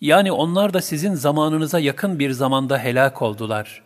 Yani 0.00 0.32
onlar 0.32 0.74
da 0.74 0.80
sizin 0.80 1.14
zamanınıza 1.14 1.78
yakın 1.78 2.18
bir 2.18 2.30
zamanda 2.30 2.78
helak 2.78 3.22
oldular. 3.22 3.82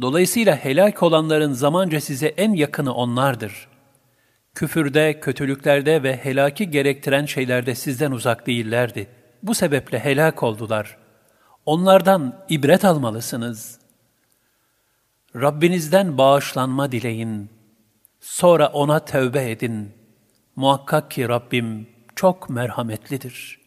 Dolayısıyla 0.00 0.56
helak 0.56 1.02
olanların 1.02 1.52
zamanca 1.52 2.00
size 2.00 2.26
en 2.26 2.52
yakını 2.52 2.94
onlardır. 2.94 3.68
Küfürde, 4.54 5.20
kötülüklerde 5.20 6.02
ve 6.02 6.16
helaki 6.16 6.70
gerektiren 6.70 7.26
şeylerde 7.26 7.74
sizden 7.74 8.10
uzak 8.10 8.46
değillerdi. 8.46 9.08
Bu 9.44 9.54
sebeple 9.54 9.98
helak 9.98 10.42
oldular.'' 10.42 11.04
Onlardan 11.66 12.44
ibret 12.48 12.84
almalısınız. 12.84 13.78
Rabbinizden 15.36 16.18
bağışlanma 16.18 16.92
dileyin. 16.92 17.50
Sonra 18.20 18.68
ona 18.68 19.04
tövbe 19.04 19.50
edin. 19.50 19.92
Muhakkak 20.56 21.10
ki 21.10 21.28
Rabbim 21.28 21.88
çok 22.16 22.50
merhametlidir. 22.50 23.60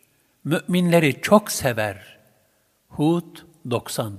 Müminleri 0.43 1.22
çok 1.22 1.51
sever. 1.51 2.17
Hud 2.89 3.38
90 3.69 4.13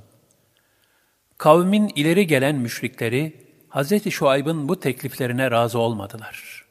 Kavmin 1.38 1.88
ileri 1.88 2.26
gelen 2.26 2.56
müşrikleri, 2.56 3.48
Hz. 3.70 4.10
Şuayb'ın 4.10 4.68
bu 4.68 4.80
tekliflerine 4.80 5.50
razı 5.50 5.78
olmadılar. 5.78 6.64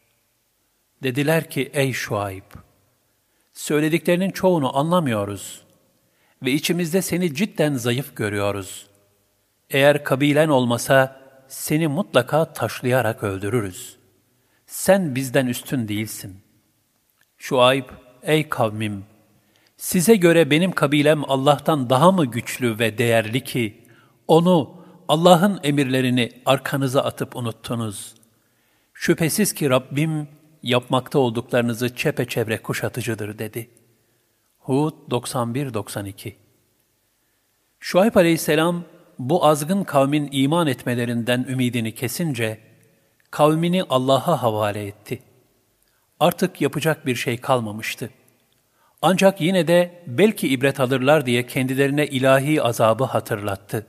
Dediler 1.04 1.50
ki, 1.50 1.72
ey 1.74 1.94
Şuayb, 1.94 2.44
söylediklerinin 3.58 4.32
çoğunu 4.32 4.78
anlamıyoruz 4.78 5.62
ve 6.44 6.52
içimizde 6.52 7.02
seni 7.02 7.36
cidden 7.36 7.74
zayıf 7.74 8.16
görüyoruz. 8.16 8.88
Eğer 9.70 10.04
kabilen 10.04 10.50
olmasa 10.50 11.22
seni 11.48 11.88
mutlaka 11.88 12.54
taşlayarak 12.54 13.24
öldürürüz. 13.24 13.98
Sen 14.68 15.16
bizden 15.16 15.48
üstün 15.48 15.88
değilsin. 15.88 16.38
Şuayb, 17.38 17.86
ey 18.24 18.50
kavmim, 18.50 19.06
size 19.78 20.16
göre 20.16 20.52
benim 20.52 20.72
kabilem 20.72 21.32
Allah'tan 21.32 21.90
daha 21.90 22.12
mı 22.12 22.26
güçlü 22.26 22.80
ve 22.80 22.98
değerli 22.98 23.44
ki, 23.44 23.84
onu, 24.28 24.78
Allah'ın 25.08 25.60
emirlerini 25.64 26.32
arkanıza 26.46 27.02
atıp 27.02 27.36
unuttunuz. 27.36 28.16
Şüphesiz 28.94 29.54
ki 29.54 29.70
Rabbim, 29.70 30.28
yapmakta 30.68 31.20
olduklarınızı 31.20 31.96
çepeçevre 31.96 32.58
kuşatıcıdır 32.58 33.40
dedi. 33.40 33.70
Hud 34.60 34.94
91-92 35.12 36.34
Şuayb 37.80 38.16
aleyhisselam, 38.16 38.84
bu 39.20 39.46
azgın 39.46 39.84
kavmin 39.84 40.30
iman 40.32 40.68
etmelerinden 40.68 41.46
ümidini 41.50 41.96
kesince, 41.96 42.60
kavmini 43.32 43.84
Allah'a 43.90 44.42
havale 44.42 44.88
etti. 44.88 45.20
Artık 46.20 46.62
yapacak 46.62 47.06
bir 47.06 47.16
şey 47.16 47.38
kalmamıştı. 47.38 48.10
Ancak 49.02 49.42
yine 49.42 49.68
de 49.68 50.04
belki 50.08 50.48
ibret 50.48 50.80
alırlar 50.80 51.26
diye 51.26 51.48
kendilerine 51.48 52.08
ilahi 52.08 52.62
azabı 52.62 53.04
hatırlattı. 53.04 53.86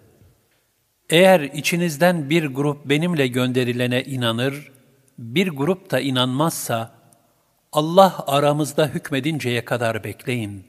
Eğer 1.11 1.40
içinizden 1.40 2.30
bir 2.30 2.44
grup 2.47 2.85
benimle 2.85 3.26
gönderilene 3.26 4.04
inanır, 4.04 4.73
bir 5.18 5.48
grup 5.48 5.90
da 5.90 6.00
inanmazsa, 6.00 6.98
Allah 7.72 8.25
aramızda 8.26 8.87
hükmedinceye 8.87 9.64
kadar 9.64 10.04
bekleyin. 10.04 10.66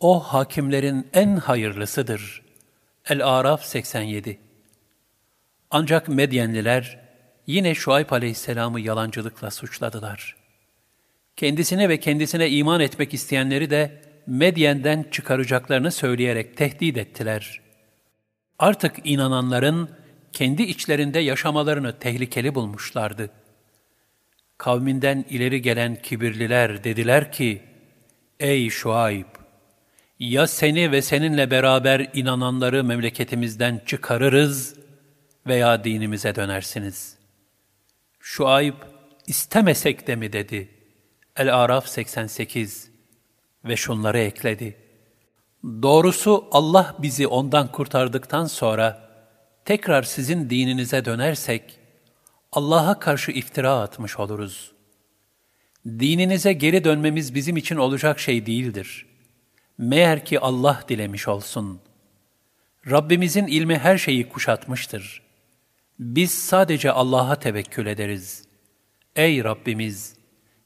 O 0.00 0.20
hakimlerin 0.20 1.08
en 1.12 1.36
hayırlısıdır. 1.36 2.42
El-Araf 3.08 3.64
87 3.64 4.38
Ancak 5.70 6.08
Medyenliler 6.08 7.00
yine 7.46 7.74
Şuayb 7.74 8.10
aleyhisselamı 8.10 8.80
yalancılıkla 8.80 9.50
suçladılar. 9.50 10.36
Kendisine 11.36 11.88
ve 11.88 12.00
kendisine 12.00 12.50
iman 12.50 12.80
etmek 12.80 13.14
isteyenleri 13.14 13.70
de 13.70 14.02
Medyen'den 14.26 15.06
çıkaracaklarını 15.10 15.92
söyleyerek 15.92 16.56
tehdit 16.56 16.96
ettiler. 16.96 17.60
Artık 18.58 18.96
inananların 19.04 19.90
kendi 20.32 20.62
içlerinde 20.62 21.18
yaşamalarını 21.18 21.98
tehlikeli 21.98 22.54
bulmuşlardı. 22.54 23.30
Kavminden 24.58 25.24
ileri 25.30 25.62
gelen 25.62 25.96
kibirliler 26.02 26.84
dediler 26.84 27.32
ki, 27.32 27.62
Ey 28.40 28.70
Şuayb! 28.70 29.26
Ya 30.18 30.46
seni 30.46 30.92
ve 30.92 31.02
seninle 31.02 31.50
beraber 31.50 32.10
inananları 32.14 32.84
memleketimizden 32.84 33.80
çıkarırız 33.86 34.76
veya 35.46 35.84
dinimize 35.84 36.34
dönersiniz. 36.34 37.18
Şuayb, 38.20 38.74
istemesek 39.26 40.06
de 40.06 40.16
mi 40.16 40.32
dedi. 40.32 40.68
El-Araf 41.36 41.88
88 41.88 42.90
ve 43.64 43.76
şunları 43.76 44.18
ekledi. 44.18 44.76
Doğrusu 45.64 46.48
Allah 46.50 46.96
bizi 46.98 47.26
ondan 47.26 47.72
kurtardıktan 47.72 48.44
sonra 48.44 49.10
tekrar 49.64 50.02
sizin 50.02 50.50
dininize 50.50 51.04
dönersek, 51.04 51.78
Allah'a 52.56 52.98
karşı 52.98 53.32
iftira 53.32 53.80
atmış 53.80 54.18
oluruz. 54.18 54.72
Dininize 55.86 56.52
geri 56.52 56.84
dönmemiz 56.84 57.34
bizim 57.34 57.56
için 57.56 57.76
olacak 57.76 58.20
şey 58.20 58.46
değildir. 58.46 59.06
Meğer 59.78 60.24
ki 60.24 60.40
Allah 60.40 60.84
dilemiş 60.88 61.28
olsun. 61.28 61.80
Rabbimizin 62.90 63.46
ilmi 63.46 63.78
her 63.78 63.98
şeyi 63.98 64.28
kuşatmıştır. 64.28 65.22
Biz 65.98 66.30
sadece 66.34 66.92
Allah'a 66.92 67.38
tevekkül 67.38 67.86
ederiz. 67.86 68.44
Ey 69.16 69.44
Rabbimiz! 69.44 70.16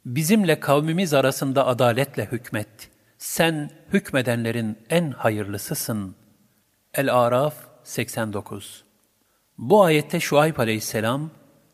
Bizimle 0.07 0.61
kavmimiz 0.61 1.15
arasında 1.15 1.67
adaletle 1.67 2.27
hükmet. 2.27 2.91
Sen 3.19 3.71
hükmedenlerin 3.93 4.79
en 4.91 5.11
hayırlısısın. 5.11 6.17
El-Araf 6.95 7.55
89 7.85 8.85
Bu 9.59 9.83
ayette 9.83 10.21
Şuayb 10.21 10.57
aleyhisselam, 10.57 11.31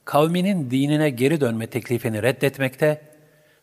kavminin 0.07 0.71
dinine 0.71 1.11
geri 1.11 1.40
dönme 1.40 1.66
teklifini 1.66 2.23
reddetmekte, 2.23 3.03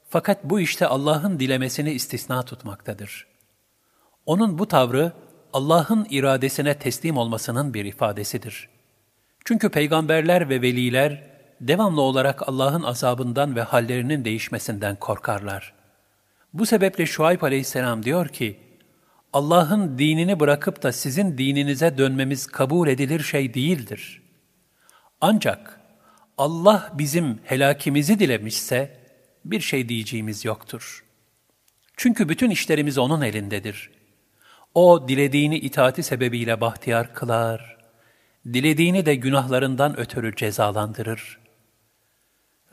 fakat 0.10 0.44
bu 0.44 0.60
işte 0.60 0.88
Allah'ın 0.88 1.40
dilemesini 1.40 1.92
istisna 1.92 2.44
tutmaktadır. 2.44 3.28
Onun 4.26 4.60
bu 4.60 4.68
tavrı, 4.68 5.12
Allah'ın 5.54 6.08
iradesine 6.10 6.80
teslim 6.80 7.18
olmasının 7.18 7.74
bir 7.74 7.86
ifadesidir. 7.86 8.70
Çünkü 9.46 9.70
peygamberler 9.70 10.50
ve 10.50 10.62
veliler, 10.62 11.24
devamlı 11.62 12.02
olarak 12.02 12.50
Allah'ın 12.50 12.84
azabından 12.84 13.56
ve 13.56 13.62
hallerinin 13.62 14.26
değişmesinden 14.26 14.96
korkarlar. 14.96 15.74
Bu 16.54 16.66
sebeple 16.66 17.06
Şuayb 17.06 17.42
aleyhisselam 17.42 18.04
diyor 18.04 18.28
ki, 18.28 18.60
Allah'ın 19.34 19.98
dinini 19.98 20.40
bırakıp 20.40 20.84
da 20.84 20.92
sizin 20.92 21.38
dininize 21.38 21.98
dönmemiz 21.98 22.48
kabul 22.48 22.88
edilir 22.88 23.24
şey 23.24 23.54
değildir. 23.54 24.22
Ancak 25.22 25.83
Allah 26.38 26.92
bizim 26.94 27.40
helakimizi 27.44 28.20
dilemişse 28.20 28.98
bir 29.46 29.60
şey 29.60 29.90
diyeceğimiz 29.90 30.46
yoktur. 30.46 31.06
Çünkü 31.98 32.30
bütün 32.30 32.50
işlerimiz 32.50 32.98
O'nun 32.98 33.22
elindedir. 33.22 33.92
O 34.76 35.08
dilediğini 35.08 35.58
itaati 35.58 36.04
sebebiyle 36.04 36.62
bahtiyar 36.62 37.14
kılar, 37.14 37.78
dilediğini 38.54 39.06
de 39.06 39.16
günahlarından 39.16 40.00
ötürü 40.00 40.36
cezalandırır. 40.36 41.40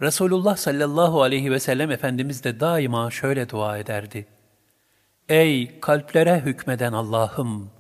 Resulullah 0.01 0.57
sallallahu 0.57 1.23
aleyhi 1.23 1.51
ve 1.51 1.61
sellem 1.61 1.91
Efendimiz 1.91 2.45
de 2.45 2.61
daima 2.61 3.11
şöyle 3.11 3.49
dua 3.49 3.79
ederdi. 3.79 4.27
Ey 5.29 5.81
kalplere 5.81 6.41
hükmeden 6.41 6.93
Allah'ım! 6.93 7.71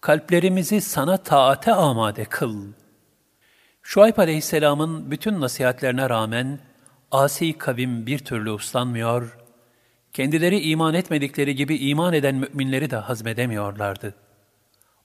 Kalplerimizi 0.00 0.80
sana 0.80 1.16
taate 1.16 1.72
amade 1.72 2.24
kıl.'' 2.24 2.77
Şuayb 3.88 4.18
aleyhisselamın 4.18 5.10
bütün 5.10 5.40
nasihatlerine 5.40 6.10
rağmen 6.10 6.58
asi 7.10 7.58
kavim 7.58 8.06
bir 8.06 8.18
türlü 8.18 8.50
uslanmıyor, 8.50 9.38
kendileri 10.12 10.60
iman 10.60 10.94
etmedikleri 10.94 11.54
gibi 11.54 11.76
iman 11.76 12.12
eden 12.12 12.34
müminleri 12.34 12.90
de 12.90 12.96
hazmedemiyorlardı. 12.96 14.14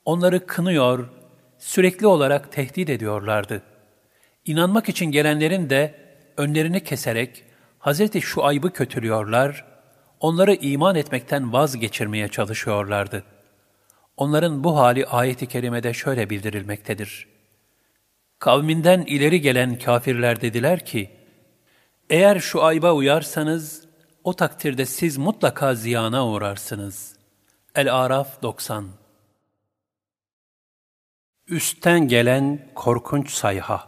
Onları 0.06 0.46
kınıyor, 0.46 1.10
sürekli 1.58 2.08
olarak 2.08 2.52
tehdit 2.52 2.90
ediyorlardı. 2.90 3.62
İnanmak 4.46 4.90
için 4.90 5.06
gelenlerin 5.06 5.70
de 5.70 5.96
önlerini 6.38 6.84
keserek 6.84 7.44
Hz. 7.80 8.20
Şuayb'ı 8.20 8.72
kötülüyorlar, 8.72 9.66
onları 10.20 10.54
iman 10.54 10.96
etmekten 10.96 11.54
vazgeçirmeye 11.54 12.28
çalışıyorlardı. 12.28 13.24
Onların 14.18 14.64
bu 14.64 14.78
hali 14.78 15.06
ayet-i 15.06 15.48
kerimede 15.48 15.94
şöyle 15.94 16.30
bildirilmektedir. 16.30 17.33
Kavminden 18.44 19.02
ileri 19.02 19.42
gelen 19.42 19.80
kafirler 19.80 20.42
dediler 20.42 20.86
ki, 20.86 21.10
eğer 22.10 22.40
şu 22.40 22.64
ayba 22.64 22.94
uyarsanız, 22.94 23.88
o 24.24 24.34
takdirde 24.34 24.86
siz 24.86 25.18
mutlaka 25.18 25.76
ziyana 25.76 26.28
uğrarsınız. 26.28 27.16
El-Araf 27.76 28.42
90 28.42 28.86
Üstten 31.48 32.08
gelen 32.08 32.60
korkunç 32.76 33.32
sayha 33.32 33.88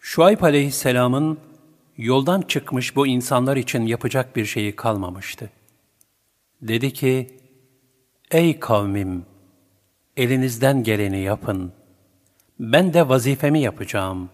Şuayb 0.00 0.40
aleyhisselamın 0.40 1.40
yoldan 1.96 2.40
çıkmış 2.40 2.96
bu 2.96 3.06
insanlar 3.06 3.56
için 3.56 3.86
yapacak 3.86 4.36
bir 4.36 4.44
şeyi 4.44 4.76
kalmamıştı. 4.76 5.50
Dedi 6.62 6.92
ki, 6.92 7.40
Ey 8.30 8.60
kavmim! 8.60 9.26
Elinizden 10.16 10.82
geleni 10.82 11.20
yapın.'' 11.20 11.83
Ben 12.58 12.94
de 12.94 13.08
vazifemi 13.08 13.60
yapacağım. 13.60 14.30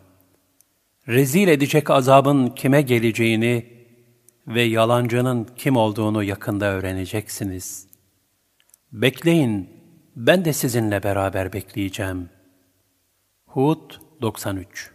Rezil 1.08 1.48
edecek 1.48 1.90
azabın 1.90 2.48
kime 2.48 2.82
geleceğini 2.82 3.66
ve 4.46 4.62
yalancının 4.62 5.46
kim 5.56 5.76
olduğunu 5.76 6.24
yakında 6.24 6.66
öğreneceksiniz. 6.66 7.86
Bekleyin, 8.92 9.70
ben 10.16 10.44
de 10.44 10.52
sizinle 10.52 11.02
beraber 11.02 11.52
bekleyeceğim. 11.52 12.28
Hud 13.46 13.90
93 14.22 14.90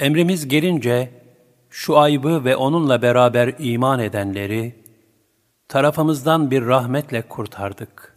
Emrimiz 0.00 0.48
gelince, 0.48 1.10
şu 1.70 1.98
aybı 1.98 2.44
ve 2.44 2.56
onunla 2.56 3.02
beraber 3.02 3.54
iman 3.58 4.00
edenleri, 4.00 4.84
tarafımızdan 5.68 6.50
bir 6.50 6.66
rahmetle 6.66 7.22
kurtardık. 7.22 8.13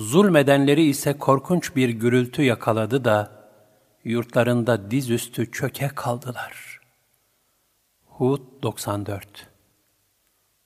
Zulmedenleri 0.00 0.82
ise 0.82 1.18
korkunç 1.18 1.76
bir 1.76 1.88
gürültü 1.88 2.42
yakaladı 2.42 3.04
da, 3.04 3.32
yurtlarında 4.04 4.90
dizüstü 4.90 5.50
çöke 5.50 5.88
kaldılar. 5.88 6.80
Hud 8.04 8.40
94 8.62 9.48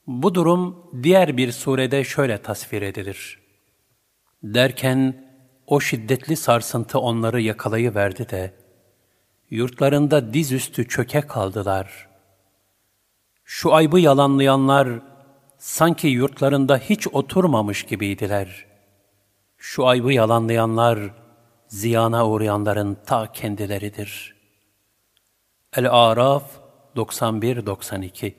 Bu 0.06 0.34
durum 0.34 0.90
diğer 1.02 1.36
bir 1.36 1.52
surede 1.52 2.04
şöyle 2.04 2.42
tasvir 2.42 2.82
edilir. 2.82 3.40
Derken 4.42 5.30
o 5.66 5.80
şiddetli 5.80 6.36
sarsıntı 6.36 6.98
onları 6.98 7.40
yakalayıverdi 7.40 8.28
de, 8.28 8.54
yurtlarında 9.50 10.34
dizüstü 10.34 10.88
çöke 10.88 11.20
kaldılar. 11.20 12.08
Şu 13.44 13.74
aybı 13.74 14.00
yalanlayanlar, 14.00 14.88
sanki 15.58 16.08
yurtlarında 16.08 16.78
hiç 16.78 17.08
oturmamış 17.08 17.82
gibiydiler. 17.82 18.73
Şu 19.66 19.86
aybı 19.86 20.12
yalanlayanlar, 20.12 20.98
ziyana 21.68 22.28
uğrayanların 22.28 22.96
ta 23.06 23.32
kendileridir. 23.32 24.34
El-Araf 25.76 26.42
91-92 26.96 28.32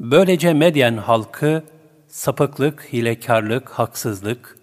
Böylece 0.00 0.52
Medyen 0.52 0.96
halkı, 0.96 1.64
sapıklık, 2.08 2.88
hilekarlık, 2.92 3.70
haksızlık, 3.70 4.58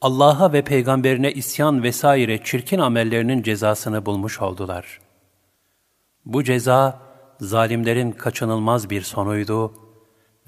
Allah'a 0.00 0.52
ve 0.52 0.62
peygamberine 0.62 1.32
isyan 1.32 1.82
vesaire 1.82 2.44
çirkin 2.44 2.78
amellerinin 2.78 3.42
cezasını 3.42 4.06
bulmuş 4.06 4.40
oldular. 4.40 5.00
Bu 6.24 6.44
ceza, 6.44 7.00
zalimlerin 7.40 8.12
kaçınılmaz 8.12 8.90
bir 8.90 9.02
sonuydu 9.02 9.74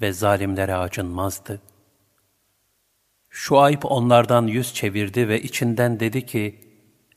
ve 0.01 0.13
zalimlere 0.13 0.75
acınmazdı. 0.75 1.61
Şuayb 3.37 3.83
onlardan 3.83 4.47
yüz 4.47 4.73
çevirdi 4.73 5.27
ve 5.27 5.41
içinden 5.41 5.99
dedi 5.99 6.25
ki, 6.25 6.59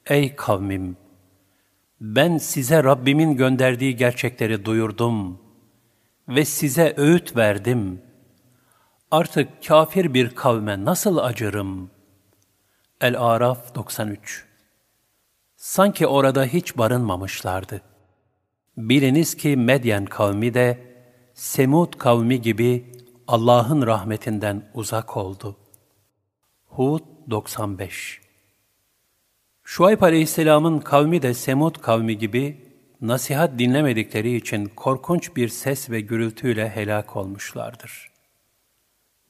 Ey 0.07 0.37
kavmim! 0.37 0.97
Ben 2.01 2.39
size 2.39 2.85
Rabbimin 2.85 3.37
gönderdiği 3.37 3.97
gerçekleri 3.97 4.65
duyurdum 4.65 5.39
ve 6.29 6.45
size 6.45 6.95
öğüt 6.97 7.37
verdim. 7.37 8.03
Artık 9.11 9.67
kafir 9.67 10.15
bir 10.15 10.35
kavme 10.35 10.85
nasıl 10.85 11.17
acırım? 11.17 11.91
El-Araf 13.01 13.75
93 13.75 14.47
Sanki 15.57 16.07
orada 16.07 16.45
hiç 16.45 16.79
barınmamışlardı. 16.79 17.81
Biliniz 18.77 19.35
ki 19.35 19.57
Medyen 19.57 20.05
kavmi 20.05 20.55
de 20.55 20.79
Semud 21.35 21.93
kavmi 21.99 22.43
gibi 22.43 22.93
Allah'ın 23.29 23.87
rahmetinden 23.87 24.71
uzak 24.75 25.17
oldu. 25.17 25.57
Hud 26.79 27.01
95 27.31 28.21
Şuayb 29.65 30.03
aleyhisselamın 30.03 30.79
kavmi 30.79 31.23
de 31.23 31.35
Semud 31.35 31.77
kavmi 31.77 32.19
gibi 32.19 32.57
nasihat 33.01 33.59
dinlemedikleri 33.59 34.37
için 34.37 34.67
korkunç 34.67 35.37
bir 35.37 35.49
ses 35.49 35.91
ve 35.91 36.01
gürültüyle 36.01 36.69
helak 36.69 37.17
olmuşlardır. 37.17 38.11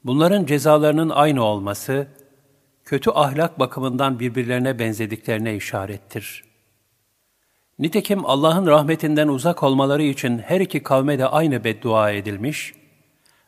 Bunların 0.05 0.47
cezalarının 0.47 1.11
aynı 1.11 1.45
olması, 1.45 2.09
kötü 2.85 3.11
ahlak 3.11 3.59
bakımından 3.59 4.21
birbirlerine 4.21 4.79
benzediklerine 4.79 5.57
işarettir. 5.57 6.45
Nitekim 7.79 8.27
Allah'ın 8.27 8.67
rahmetinden 8.67 9.29
uzak 9.29 9.63
olmaları 9.63 10.03
için 10.03 10.39
her 10.39 10.61
iki 10.61 10.83
kavme 10.83 11.19
de 11.19 11.27
aynı 11.27 11.65
beddua 11.65 12.11
edilmiş 12.11 12.75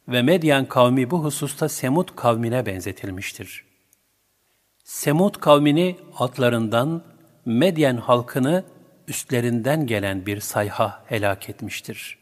ve 0.09 0.23
Medyen 0.23 0.67
kavmi 0.67 1.11
bu 1.11 1.25
hususta 1.25 1.69
Semud 1.69 2.09
kavmine 2.17 2.67
benzetilmiştir. 2.67 3.70
Semud 4.91 5.35
kavmini 5.35 5.97
atlarından, 6.19 7.03
Medyen 7.45 7.97
halkını 7.97 8.65
üstlerinden 9.09 9.87
gelen 9.87 10.27
bir 10.27 10.41
sayha 10.41 11.05
helak 11.07 11.51
etmiştir. 11.51 12.19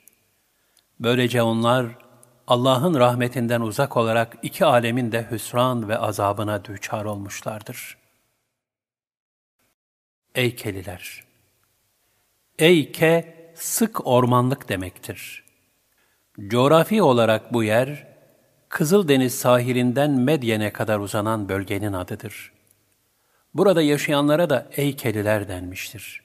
Böylece 1.01 1.43
onlar 1.43 1.87
Allah'ın 2.47 2.95
rahmetinden 2.95 3.61
uzak 3.61 3.97
olarak 3.97 4.37
iki 4.43 4.65
alemin 4.65 5.13
de 5.13 5.31
hüsran 5.31 5.89
ve 5.89 5.99
azabına 5.99 6.65
düçar 6.65 7.05
olmuşlardır. 7.05 7.99
Eykeliler 10.35 11.25
Eyke, 12.59 13.35
sık 13.55 14.07
ormanlık 14.07 14.69
demektir. 14.69 15.45
Coğrafi 16.49 17.03
olarak 17.03 17.53
bu 17.53 17.65
yer, 17.65 18.09
Kızıldeniz 18.69 19.35
sahilinden 19.35 20.11
Medyen'e 20.11 20.73
kadar 20.73 20.99
uzanan 20.99 21.49
bölgenin 21.49 21.93
adıdır. 21.93 22.58
Burada 23.55 23.83
yaşayanlara 23.83 24.51
da 24.51 24.69
Eykeliler 24.77 25.49
denmiştir. 25.49 26.23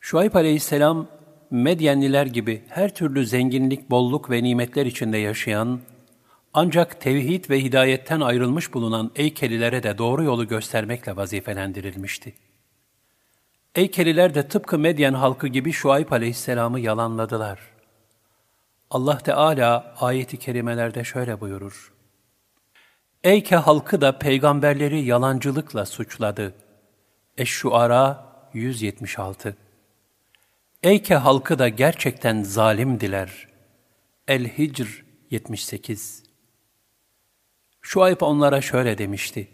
Şuayb 0.00 0.34
aleyhisselam, 0.34 1.08
Medyenliler 1.50 2.26
gibi 2.26 2.64
her 2.68 2.94
türlü 2.94 3.26
zenginlik, 3.26 3.90
bolluk 3.90 4.30
ve 4.30 4.42
nimetler 4.42 4.86
içinde 4.86 5.18
yaşayan, 5.18 5.80
ancak 6.54 7.00
tevhid 7.00 7.50
ve 7.50 7.62
hidayetten 7.62 8.20
ayrılmış 8.20 8.74
bulunan 8.74 9.10
Eykelilere 9.16 9.82
de 9.82 9.98
doğru 9.98 10.22
yolu 10.22 10.48
göstermekle 10.48 11.16
vazifelendirilmişti. 11.16 12.34
Eykeliler 13.74 14.34
de 14.34 14.48
tıpkı 14.48 14.78
Medyen 14.78 15.12
halkı 15.12 15.46
gibi 15.46 15.72
Şuayb 15.72 16.12
aleyhisselamı 16.12 16.80
yalanladılar. 16.80 17.60
Allah 18.90 19.18
Teala 19.18 19.94
ayeti 20.00 20.36
kerimelerde 20.36 21.04
şöyle 21.04 21.40
buyurur. 21.40 21.95
Eyke 23.26 23.56
halkı 23.56 24.00
da 24.00 24.18
peygamberleri 24.18 25.04
yalancılıkla 25.04 25.86
suçladı. 25.86 26.54
Eş-Şuara 27.38 28.26
176 28.52 29.56
Eyke 30.82 31.14
halkı 31.14 31.58
da 31.58 31.68
gerçekten 31.68 32.42
zalimdiler. 32.42 33.48
El-Hicr 34.28 35.04
78 35.30 36.22
Şuayb 37.80 38.20
onlara 38.20 38.60
şöyle 38.60 38.98
demişti. 38.98 39.48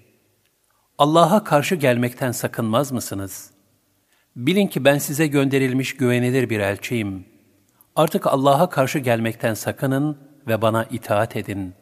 Allah'a 0.98 1.44
karşı 1.44 1.74
gelmekten 1.74 2.32
sakınmaz 2.32 2.92
mısınız? 2.92 3.50
Bilin 4.36 4.66
ki 4.66 4.84
ben 4.84 4.98
size 4.98 5.26
gönderilmiş 5.26 5.96
güvenilir 5.96 6.50
bir 6.50 6.60
elçiyim. 6.60 7.26
Artık 7.96 8.26
Allah'a 8.26 8.68
karşı 8.68 8.98
gelmekten 8.98 9.54
sakının 9.54 10.18
ve 10.46 10.62
bana 10.62 10.84
itaat 10.84 11.36
edin. 11.36 11.81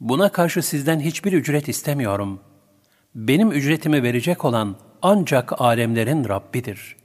Buna 0.00 0.32
karşı 0.32 0.62
sizden 0.62 1.00
hiçbir 1.00 1.32
ücret 1.32 1.68
istemiyorum. 1.68 2.40
Benim 3.14 3.52
ücretimi 3.52 4.02
verecek 4.02 4.44
olan 4.44 4.76
ancak 5.02 5.60
alemlerin 5.60 6.28
Rabbidir.'' 6.28 7.04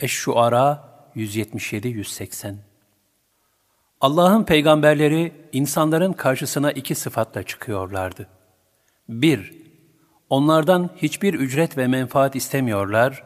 Eş-Şuara 0.00 0.88
177-180 1.16 2.54
Allah'ın 4.00 4.44
peygamberleri 4.44 5.32
insanların 5.52 6.12
karşısına 6.12 6.72
iki 6.72 6.94
sıfatla 6.94 7.42
çıkıyorlardı. 7.42 8.28
1. 9.08 9.62
Onlardan 10.30 10.90
hiçbir 10.96 11.34
ücret 11.34 11.76
ve 11.76 11.86
menfaat 11.86 12.36
istemiyorlar, 12.36 13.24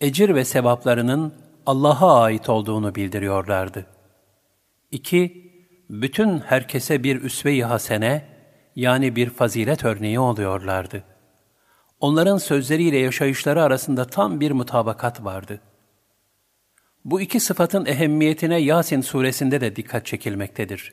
ecir 0.00 0.34
ve 0.34 0.44
sevaplarının 0.44 1.34
Allah'a 1.66 2.22
ait 2.22 2.48
olduğunu 2.48 2.94
bildiriyorlardı. 2.94 3.86
2. 4.90 5.47
Bütün 5.90 6.38
herkese 6.38 7.02
bir 7.04 7.22
üsve-i 7.22 7.64
hasene, 7.64 8.24
yani 8.76 9.16
bir 9.16 9.30
fazilet 9.30 9.84
örneği 9.84 10.20
oluyorlardı. 10.20 11.04
Onların 12.00 12.38
sözleriyle 12.38 12.98
yaşayışları 12.98 13.62
arasında 13.62 14.04
tam 14.04 14.40
bir 14.40 14.50
mutabakat 14.50 15.24
vardı. 15.24 15.60
Bu 17.04 17.20
iki 17.20 17.40
sıfatın 17.40 17.86
ehemmiyetine 17.86 18.58
Yasin 18.58 19.00
suresinde 19.00 19.60
de 19.60 19.76
dikkat 19.76 20.06
çekilmektedir. 20.06 20.92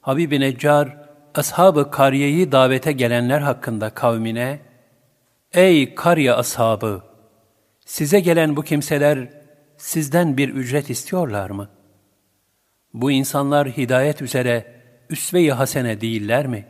Habib-i 0.00 0.40
Neccar, 0.40 0.96
ashab-ı 1.34 1.90
Kariye'yi 1.90 2.52
davete 2.52 2.92
gelenler 2.92 3.40
hakkında 3.40 3.90
kavmine, 3.90 4.60
Ey 5.52 5.94
Karya 5.94 6.36
ashabı! 6.36 7.02
Size 7.86 8.20
gelen 8.20 8.56
bu 8.56 8.62
kimseler 8.62 9.28
sizden 9.76 10.36
bir 10.36 10.48
ücret 10.48 10.90
istiyorlar 10.90 11.50
mı? 11.50 11.68
Bu 12.94 13.10
insanlar 13.10 13.68
hidayet 13.68 14.22
üzere 14.22 14.82
üsve-i 15.10 15.52
hasene 15.52 16.00
değiller 16.00 16.46
mi? 16.46 16.66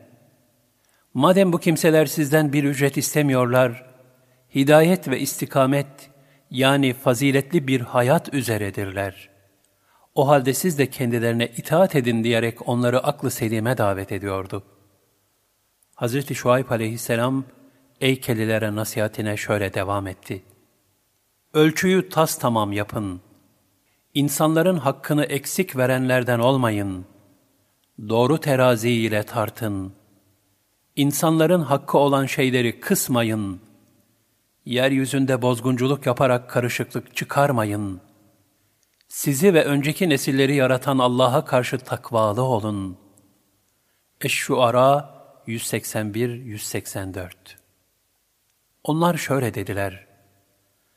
Madem 1.14 1.52
bu 1.52 1.58
kimseler 1.58 2.06
sizden 2.06 2.52
bir 2.52 2.64
ücret 2.64 2.96
istemiyorlar, 2.96 3.84
hidayet 4.54 5.08
ve 5.08 5.20
istikamet 5.20 6.10
yani 6.50 6.92
faziletli 6.92 7.68
bir 7.68 7.80
hayat 7.80 8.34
üzeredirler. 8.34 9.30
O 10.14 10.28
halde 10.28 10.54
siz 10.54 10.78
de 10.78 10.90
kendilerine 10.90 11.46
itaat 11.46 11.96
edin 11.96 12.24
diyerek 12.24 12.68
onları 12.68 13.00
aklı 13.00 13.30
selime 13.30 13.78
davet 13.78 14.12
ediyordu. 14.12 14.62
Hz. 15.96 16.34
Şuayb 16.34 16.70
aleyhisselam 16.70 17.44
Eykelilere 18.00 18.74
nasihatine 18.74 19.36
şöyle 19.36 19.74
devam 19.74 20.06
etti. 20.06 20.42
Ölçüyü 21.54 22.08
tas 22.08 22.38
tamam 22.38 22.72
yapın. 22.72 23.20
İnsanların 24.14 24.76
hakkını 24.76 25.24
eksik 25.24 25.76
verenlerden 25.76 26.38
olmayın. 26.38 27.06
Doğru 28.08 28.40
terazi 28.40 28.90
ile 28.90 29.22
tartın. 29.22 29.92
İnsanların 30.96 31.60
hakkı 31.60 31.98
olan 31.98 32.26
şeyleri 32.26 32.80
kısmayın. 32.80 33.60
Yeryüzünde 34.64 35.42
bozgunculuk 35.42 36.06
yaparak 36.06 36.50
karışıklık 36.50 37.16
çıkarmayın. 37.16 38.00
Sizi 39.08 39.54
ve 39.54 39.64
önceki 39.64 40.08
nesilleri 40.08 40.54
yaratan 40.54 40.98
Allah'a 40.98 41.44
karşı 41.44 41.78
takvalı 41.78 42.42
olun. 42.42 42.98
Eş-Şuara 44.20 45.14
181-184 45.46 47.30
Onlar 48.84 49.16
şöyle 49.16 49.54
dediler. 49.54 50.06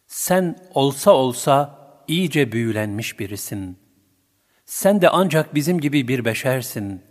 Sen 0.07 0.59
olsa 0.73 1.11
olsa 1.11 1.86
iyice 2.07 2.51
büyülenmiş 2.51 3.19
birisin. 3.19 3.79
Sen 4.65 5.01
de 5.01 5.09
ancak 5.09 5.55
bizim 5.55 5.79
gibi 5.79 6.07
bir 6.07 6.25
beşersin. 6.25 7.01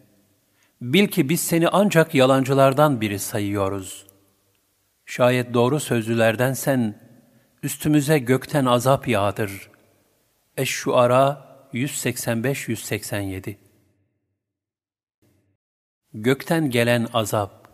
Bil 0.80 1.08
ki 1.08 1.28
biz 1.28 1.40
seni 1.40 1.68
ancak 1.68 2.14
yalancılardan 2.14 3.00
biri 3.00 3.18
sayıyoruz. 3.18 4.06
Şayet 5.06 5.54
doğru 5.54 5.80
sözlülerden 5.80 6.52
sen, 6.52 7.00
üstümüze 7.62 8.18
gökten 8.18 8.64
azap 8.64 9.08
yağdır. 9.08 9.70
Eş-Şuara 10.56 11.46
185-187 11.72 13.56
Gökten 16.14 16.70
gelen 16.70 17.08
azap, 17.12 17.68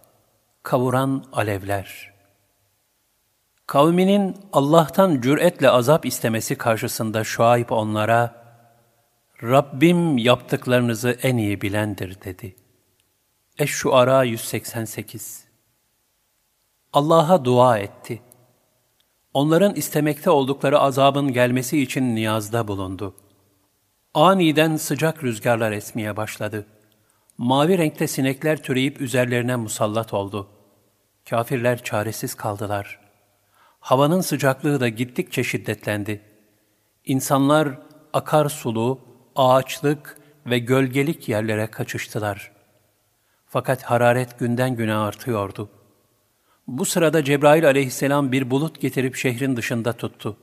kavuran 0.62 1.24
alevler. 1.32 2.11
Kavminin 3.66 4.36
Allah'tan 4.52 5.20
cüretle 5.20 5.70
azap 5.70 6.06
istemesi 6.06 6.58
karşısında 6.58 7.24
Şuayb 7.24 7.70
onlara, 7.70 8.42
Rabbim 9.42 10.18
yaptıklarınızı 10.18 11.18
en 11.22 11.36
iyi 11.36 11.60
bilendir 11.60 12.22
dedi. 12.24 12.56
Eş-Şuara 13.58 14.24
188 14.24 15.44
Allah'a 16.92 17.44
dua 17.44 17.78
etti. 17.78 18.22
Onların 19.34 19.74
istemekte 19.74 20.30
oldukları 20.30 20.78
azabın 20.78 21.32
gelmesi 21.32 21.82
için 21.82 22.14
niyazda 22.14 22.68
bulundu. 22.68 23.14
Aniden 24.14 24.76
sıcak 24.76 25.24
rüzgarlar 25.24 25.72
esmeye 25.72 26.16
başladı. 26.16 26.66
Mavi 27.38 27.78
renkte 27.78 28.06
sinekler 28.06 28.62
türeyip 28.62 29.00
üzerlerine 29.00 29.56
musallat 29.56 30.14
oldu. 30.14 30.48
Kafirler 31.30 31.82
çaresiz 31.82 32.34
kaldılar. 32.34 33.01
Havanın 33.82 34.20
sıcaklığı 34.20 34.80
da 34.80 34.88
gittikçe 34.88 35.44
şiddetlendi. 35.44 36.20
İnsanlar 37.04 37.68
akar 38.12 38.48
sulu, 38.48 39.00
ağaçlık 39.36 40.16
ve 40.46 40.58
gölgelik 40.58 41.28
yerlere 41.28 41.66
kaçıştılar. 41.66 42.52
Fakat 43.46 43.82
hararet 43.82 44.38
günden 44.38 44.76
güne 44.76 44.94
artıyordu. 44.94 45.68
Bu 46.66 46.84
sırada 46.84 47.24
Cebrail 47.24 47.66
aleyhisselam 47.66 48.32
bir 48.32 48.50
bulut 48.50 48.80
getirip 48.80 49.16
şehrin 49.16 49.56
dışında 49.56 49.92
tuttu. 49.92 50.36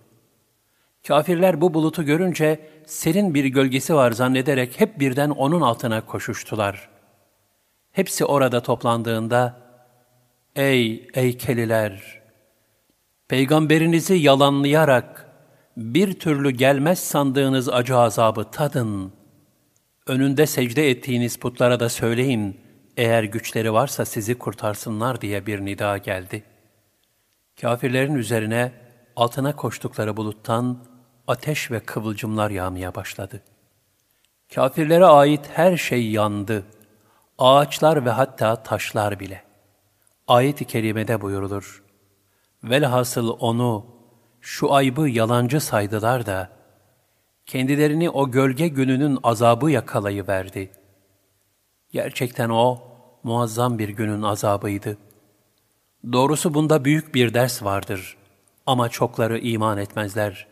Kafirler 1.07 1.61
bu 1.61 1.73
bulutu 1.73 2.03
görünce 2.03 2.69
serin 2.85 3.33
bir 3.33 3.45
gölgesi 3.45 3.95
var 3.95 4.11
zannederek 4.11 4.79
hep 4.79 4.99
birden 4.99 5.29
onun 5.29 5.61
altına 5.61 6.05
koşuştular. 6.05 6.89
Hepsi 7.91 8.25
orada 8.25 8.63
toplandığında, 8.63 9.61
Ey 10.55 11.07
eykeliler! 11.13 12.18
Peygamberinizi 13.29 14.15
yalanlayarak 14.15 15.25
bir 15.77 16.19
türlü 16.19 16.51
gelmez 16.51 16.99
sandığınız 16.99 17.69
acı 17.69 17.97
azabı 17.97 18.51
tadın. 18.51 19.13
Önünde 20.07 20.45
secde 20.45 20.89
ettiğiniz 20.89 21.37
putlara 21.37 21.79
da 21.79 21.89
söyleyin, 21.89 22.61
eğer 22.97 23.23
güçleri 23.23 23.73
varsa 23.73 24.05
sizi 24.05 24.35
kurtarsınlar 24.35 25.21
diye 25.21 25.45
bir 25.45 25.65
nida 25.65 25.97
geldi. 25.97 26.43
Kafirlerin 27.61 28.15
üzerine 28.15 28.71
altına 29.15 29.55
koştukları 29.55 30.17
buluttan 30.17 30.85
ateş 31.27 31.71
ve 31.71 31.79
kıvılcımlar 31.79 32.49
yağmaya 32.49 32.95
başladı. 32.95 33.41
Kafirlere 34.55 35.05
ait 35.05 35.49
her 35.53 35.77
şey 35.77 36.11
yandı. 36.11 36.63
Ağaçlar 37.37 38.05
ve 38.05 38.09
hatta 38.09 38.63
taşlar 38.63 39.19
bile. 39.19 39.43
Ayet-i 40.27 40.65
kerimede 40.65 41.21
buyurulur. 41.21 41.88
Velhasıl 42.63 43.35
onu, 43.39 43.85
şu 44.41 44.73
aybı 44.73 45.09
yalancı 45.09 45.61
saydılar 45.61 46.25
da, 46.25 46.49
kendilerini 47.45 48.09
o 48.09 48.31
gölge 48.31 48.67
gününün 48.67 49.19
azabı 49.23 49.71
yakalayıverdi. 49.71 50.71
Gerçekten 51.91 52.49
o, 52.49 52.79
muazzam 53.23 53.79
bir 53.79 53.89
günün 53.89 54.21
azabıydı. 54.21 54.97
Doğrusu 56.11 56.53
bunda 56.53 56.85
büyük 56.85 57.15
bir 57.15 57.33
ders 57.33 57.63
vardır 57.63 58.17
ama 58.65 58.89
çokları 58.89 59.39
iman 59.39 59.77
etmezler. 59.77 60.47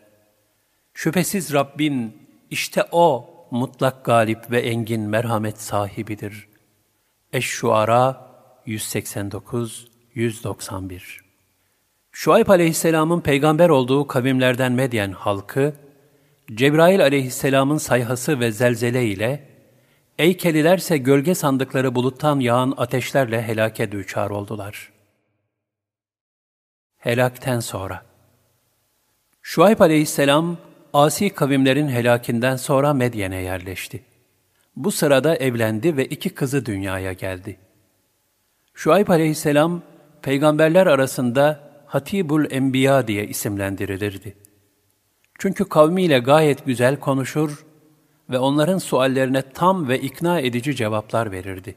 Şüphesiz 0.94 1.52
Rabbin, 1.52 2.28
işte 2.50 2.84
O, 2.92 3.30
mutlak 3.50 4.04
galip 4.04 4.50
ve 4.50 4.60
engin 4.60 5.00
merhamet 5.00 5.60
sahibidir. 5.60 6.48
Eş-Şuara 7.32 8.28
189-191 8.66 11.27
Şuayb 12.18 12.48
aleyhisselamın 12.48 13.20
peygamber 13.20 13.68
olduğu 13.68 14.06
kavimlerden 14.06 14.72
Medyen 14.72 15.12
halkı, 15.12 15.74
Cebrail 16.54 17.02
aleyhisselamın 17.02 17.78
sayhası 17.78 18.40
ve 18.40 18.52
zelzele 18.52 19.06
ile, 19.06 19.48
Eykelilerse 20.18 20.98
gölge 20.98 21.34
sandıkları 21.34 21.94
buluttan 21.94 22.40
yağan 22.40 22.74
ateşlerle 22.76 23.42
helake 23.42 23.92
düçar 23.92 24.30
oldular. 24.30 24.92
Helakten 26.98 27.60
sonra 27.60 28.02
Şuayb 29.42 29.80
aleyhisselam, 29.80 30.56
asi 30.92 31.30
kavimlerin 31.30 31.88
helakinden 31.88 32.56
sonra 32.56 32.94
Medyen'e 32.94 33.42
yerleşti. 33.42 34.04
Bu 34.76 34.90
sırada 34.90 35.36
evlendi 35.36 35.96
ve 35.96 36.04
iki 36.04 36.30
kızı 36.30 36.66
dünyaya 36.66 37.12
geldi. 37.12 37.58
Şuayb 38.74 39.08
aleyhisselam, 39.08 39.82
peygamberler 40.22 40.86
arasında 40.86 41.67
Hatibul 41.88 42.50
Enbiya 42.50 43.08
diye 43.08 43.26
isimlendirilirdi. 43.26 44.34
Çünkü 45.38 45.64
kavmiyle 45.64 46.18
gayet 46.18 46.66
güzel 46.66 47.00
konuşur 47.00 47.66
ve 48.30 48.38
onların 48.38 48.78
suallerine 48.78 49.42
tam 49.42 49.88
ve 49.88 50.00
ikna 50.00 50.40
edici 50.40 50.76
cevaplar 50.76 51.32
verirdi. 51.32 51.76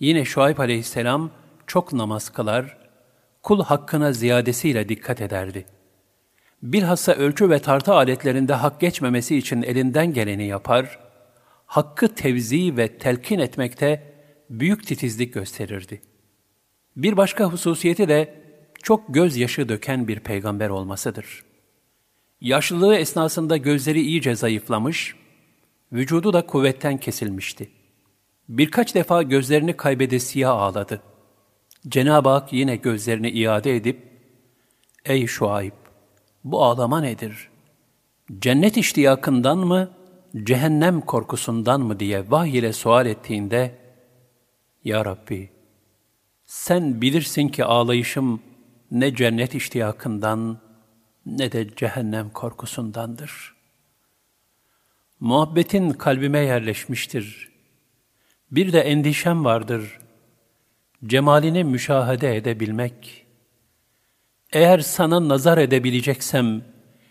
Yine 0.00 0.24
Şuayb 0.24 0.58
aleyhisselam 0.58 1.30
çok 1.66 1.92
namaz 1.92 2.28
kılar, 2.28 2.78
kul 3.42 3.62
hakkına 3.62 4.12
ziyadesiyle 4.12 4.88
dikkat 4.88 5.20
ederdi. 5.20 5.66
Bilhassa 6.62 7.12
ölçü 7.12 7.50
ve 7.50 7.58
tartı 7.58 7.92
aletlerinde 7.92 8.54
hak 8.54 8.80
geçmemesi 8.80 9.36
için 9.36 9.62
elinden 9.62 10.12
geleni 10.12 10.46
yapar, 10.46 10.98
hakkı 11.66 12.14
tevzi 12.14 12.76
ve 12.76 12.98
telkin 12.98 13.38
etmekte 13.38 14.14
büyük 14.50 14.86
titizlik 14.86 15.34
gösterirdi. 15.34 16.00
Bir 16.96 17.16
başka 17.16 17.44
hususiyeti 17.44 18.08
de 18.08 18.37
çok 18.88 19.14
gözyaşı 19.14 19.68
döken 19.68 20.08
bir 20.08 20.20
peygamber 20.20 20.68
olmasıdır. 20.68 21.44
Yaşlılığı 22.40 22.96
esnasında 22.96 23.56
gözleri 23.56 24.00
iyice 24.00 24.34
zayıflamış, 24.34 25.16
Vücudu 25.92 26.32
da 26.32 26.46
kuvvetten 26.46 26.98
kesilmişti. 26.98 27.70
Birkaç 28.48 28.94
defa 28.94 29.22
gözlerini 29.22 29.76
kaybedesiye 29.76 30.46
ağladı. 30.46 31.02
Cenab-ı 31.88 32.28
Hak 32.28 32.52
yine 32.52 32.76
gözlerini 32.76 33.30
iade 33.30 33.76
edip, 33.76 34.02
Ey 35.04 35.26
Şuayb, 35.26 35.72
bu 36.44 36.64
ağlama 36.64 37.00
nedir? 37.00 37.48
Cennet 38.38 38.76
iştiyakından 38.76 39.58
mı, 39.58 39.90
cehennem 40.44 41.00
korkusundan 41.00 41.80
mı 41.80 42.00
diye 42.00 42.30
vahiy 42.30 42.58
ile 42.58 42.72
sual 42.72 43.06
ettiğinde, 43.06 43.78
Ya 44.84 45.04
Rabbi, 45.04 45.50
sen 46.46 47.00
bilirsin 47.00 47.48
ki 47.48 47.64
ağlayışım 47.64 48.47
ne 48.90 49.14
cennet 49.14 49.54
iştiyakından 49.54 50.60
ne 51.26 51.52
de 51.52 51.76
cehennem 51.76 52.30
korkusundandır.'' 52.30 53.58
Muhabbetin 55.20 55.90
kalbime 55.90 56.38
yerleşmiştir. 56.38 57.48
Bir 58.50 58.72
de 58.72 58.80
endişem 58.80 59.44
vardır. 59.44 59.98
Cemalini 61.06 61.64
müşahede 61.64 62.36
edebilmek. 62.36 63.26
Eğer 64.52 64.78
sana 64.78 65.28
nazar 65.28 65.58
edebileceksem 65.58 66.62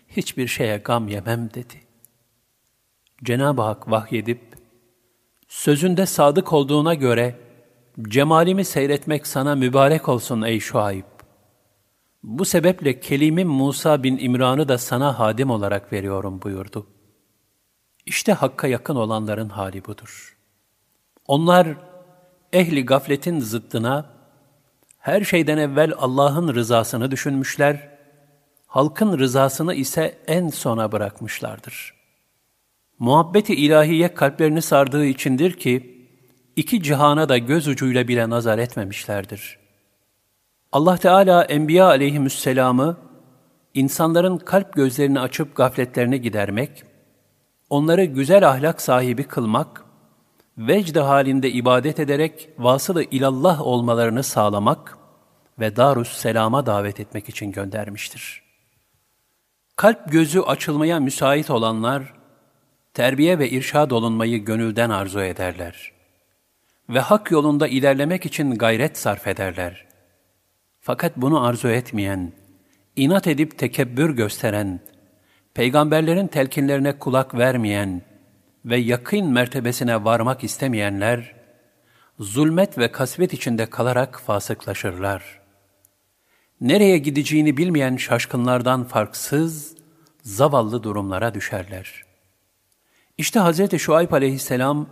hiçbir 0.08 0.46
şeye 0.46 0.76
gam 0.76 1.08
yemem 1.08 1.50
dedi. 1.54 1.74
Cenab-ı 3.24 3.62
Hak 3.62 3.90
vahyedip, 3.90 4.40
sözünde 5.48 6.06
sadık 6.06 6.52
olduğuna 6.52 6.94
göre 6.94 7.36
cemalimi 8.02 8.64
seyretmek 8.64 9.26
sana 9.26 9.54
mübarek 9.54 10.08
olsun 10.08 10.42
ey 10.42 10.60
Şuayb. 10.60 11.17
Bu 12.22 12.44
sebeple 12.44 13.00
kelimim 13.00 13.48
Musa 13.48 14.02
bin 14.02 14.18
İmran'ı 14.18 14.68
da 14.68 14.78
sana 14.78 15.18
hadim 15.18 15.50
olarak 15.50 15.92
veriyorum 15.92 16.42
buyurdu.'' 16.42 16.98
İşte 18.08 18.32
Hakk'a 18.32 18.66
yakın 18.66 18.96
olanların 18.96 19.48
hali 19.48 19.84
budur. 19.84 20.36
Onlar 21.26 21.68
ehli 22.52 22.84
gafletin 22.84 23.40
zıddına, 23.40 24.10
her 24.98 25.24
şeyden 25.24 25.58
evvel 25.58 25.92
Allah'ın 25.98 26.54
rızasını 26.54 27.10
düşünmüşler, 27.10 27.88
halkın 28.66 29.18
rızasını 29.18 29.74
ise 29.74 30.18
en 30.26 30.48
sona 30.48 30.92
bırakmışlardır. 30.92 31.94
Muhabbeti 32.98 33.54
ilahiye 33.54 34.14
kalplerini 34.14 34.62
sardığı 34.62 35.06
içindir 35.06 35.52
ki, 35.52 36.06
iki 36.56 36.82
cihana 36.82 37.28
da 37.28 37.38
göz 37.38 37.68
ucuyla 37.68 38.08
bile 38.08 38.30
nazar 38.30 38.58
etmemişlerdir. 38.58 39.58
Allah 40.72 40.96
Teala 40.96 41.44
Enbiya 41.44 41.86
aleyhisselamı, 41.86 42.96
insanların 43.74 44.38
kalp 44.38 44.72
gözlerini 44.72 45.20
açıp 45.20 45.56
gafletlerini 45.56 46.20
gidermek, 46.20 46.84
onları 47.70 48.04
güzel 48.04 48.48
ahlak 48.48 48.82
sahibi 48.82 49.24
kılmak, 49.24 49.84
vecd 50.58 50.96
halinde 50.96 51.50
ibadet 51.50 52.00
ederek 52.00 52.48
vasılı 52.58 53.04
ilallah 53.04 53.60
olmalarını 53.60 54.22
sağlamak 54.22 54.98
ve 55.60 55.76
darus 55.76 56.16
selama 56.16 56.66
davet 56.66 57.00
etmek 57.00 57.28
için 57.28 57.52
göndermiştir. 57.52 58.42
Kalp 59.76 60.12
gözü 60.12 60.40
açılmaya 60.40 61.00
müsait 61.00 61.50
olanlar, 61.50 62.14
terbiye 62.94 63.38
ve 63.38 63.50
irşad 63.50 63.90
olunmayı 63.90 64.44
gönülden 64.44 64.90
arzu 64.90 65.20
ederler. 65.20 65.92
Ve 66.88 67.00
hak 67.00 67.30
yolunda 67.30 67.68
ilerlemek 67.68 68.26
için 68.26 68.54
gayret 68.54 68.98
sarf 68.98 69.26
ederler. 69.26 69.87
Fakat 70.88 71.16
bunu 71.16 71.46
arzu 71.46 71.68
etmeyen, 71.68 72.32
inat 72.96 73.26
edip 73.26 73.58
tekebbür 73.58 74.10
gösteren, 74.10 74.80
peygamberlerin 75.54 76.26
telkinlerine 76.26 76.98
kulak 76.98 77.34
vermeyen 77.34 78.02
ve 78.64 78.76
yakın 78.76 79.26
mertebesine 79.32 80.04
varmak 80.04 80.44
istemeyenler, 80.44 81.34
zulmet 82.18 82.78
ve 82.78 82.92
kasvet 82.92 83.32
içinde 83.32 83.66
kalarak 83.66 84.20
fasıklaşırlar. 84.20 85.40
Nereye 86.60 86.98
gideceğini 86.98 87.56
bilmeyen 87.56 87.96
şaşkınlardan 87.96 88.84
farksız, 88.84 89.76
zavallı 90.22 90.82
durumlara 90.82 91.34
düşerler. 91.34 92.02
İşte 93.18 93.40
Hz. 93.40 93.78
Şuayb 93.78 94.12
aleyhisselam, 94.12 94.86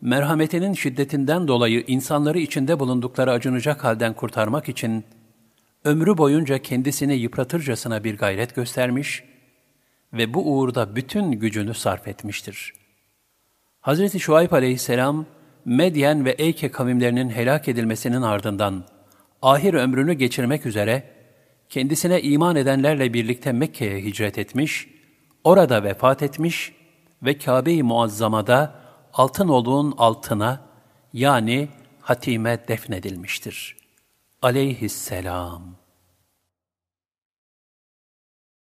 merhametinin 0.00 0.74
şiddetinden 0.74 1.48
dolayı 1.48 1.84
insanları 1.86 2.38
içinde 2.38 2.80
bulundukları 2.80 3.30
acınacak 3.30 3.84
halden 3.84 4.14
kurtarmak 4.14 4.68
için, 4.68 5.04
ömrü 5.84 6.18
boyunca 6.18 6.58
kendisini 6.58 7.14
yıpratırcasına 7.14 8.04
bir 8.04 8.18
gayret 8.18 8.54
göstermiş 8.54 9.24
ve 10.12 10.34
bu 10.34 10.52
uğurda 10.52 10.96
bütün 10.96 11.32
gücünü 11.32 11.74
sarf 11.74 12.08
etmiştir. 12.08 12.72
Hz. 13.82 14.18
Şuayb 14.18 14.52
aleyhisselam, 14.52 15.26
Medyen 15.64 16.24
ve 16.24 16.30
Eyke 16.30 16.70
kavimlerinin 16.70 17.30
helak 17.30 17.68
edilmesinin 17.68 18.22
ardından, 18.22 18.84
ahir 19.42 19.74
ömrünü 19.74 20.12
geçirmek 20.12 20.66
üzere, 20.66 21.02
kendisine 21.68 22.22
iman 22.22 22.56
edenlerle 22.56 23.14
birlikte 23.14 23.52
Mekke'ye 23.52 24.04
hicret 24.04 24.38
etmiş, 24.38 24.88
orada 25.44 25.84
vefat 25.84 26.22
etmiş 26.22 26.72
ve 27.22 27.38
Kabe-i 27.38 27.82
Muazzama'da 27.82 28.74
altın 29.12 29.48
olduğun 29.48 29.94
altına, 29.98 30.60
yani 31.12 31.68
hatime 32.00 32.68
defnedilmiştir. 32.68 33.81
Aleyhisselam. 34.42 35.81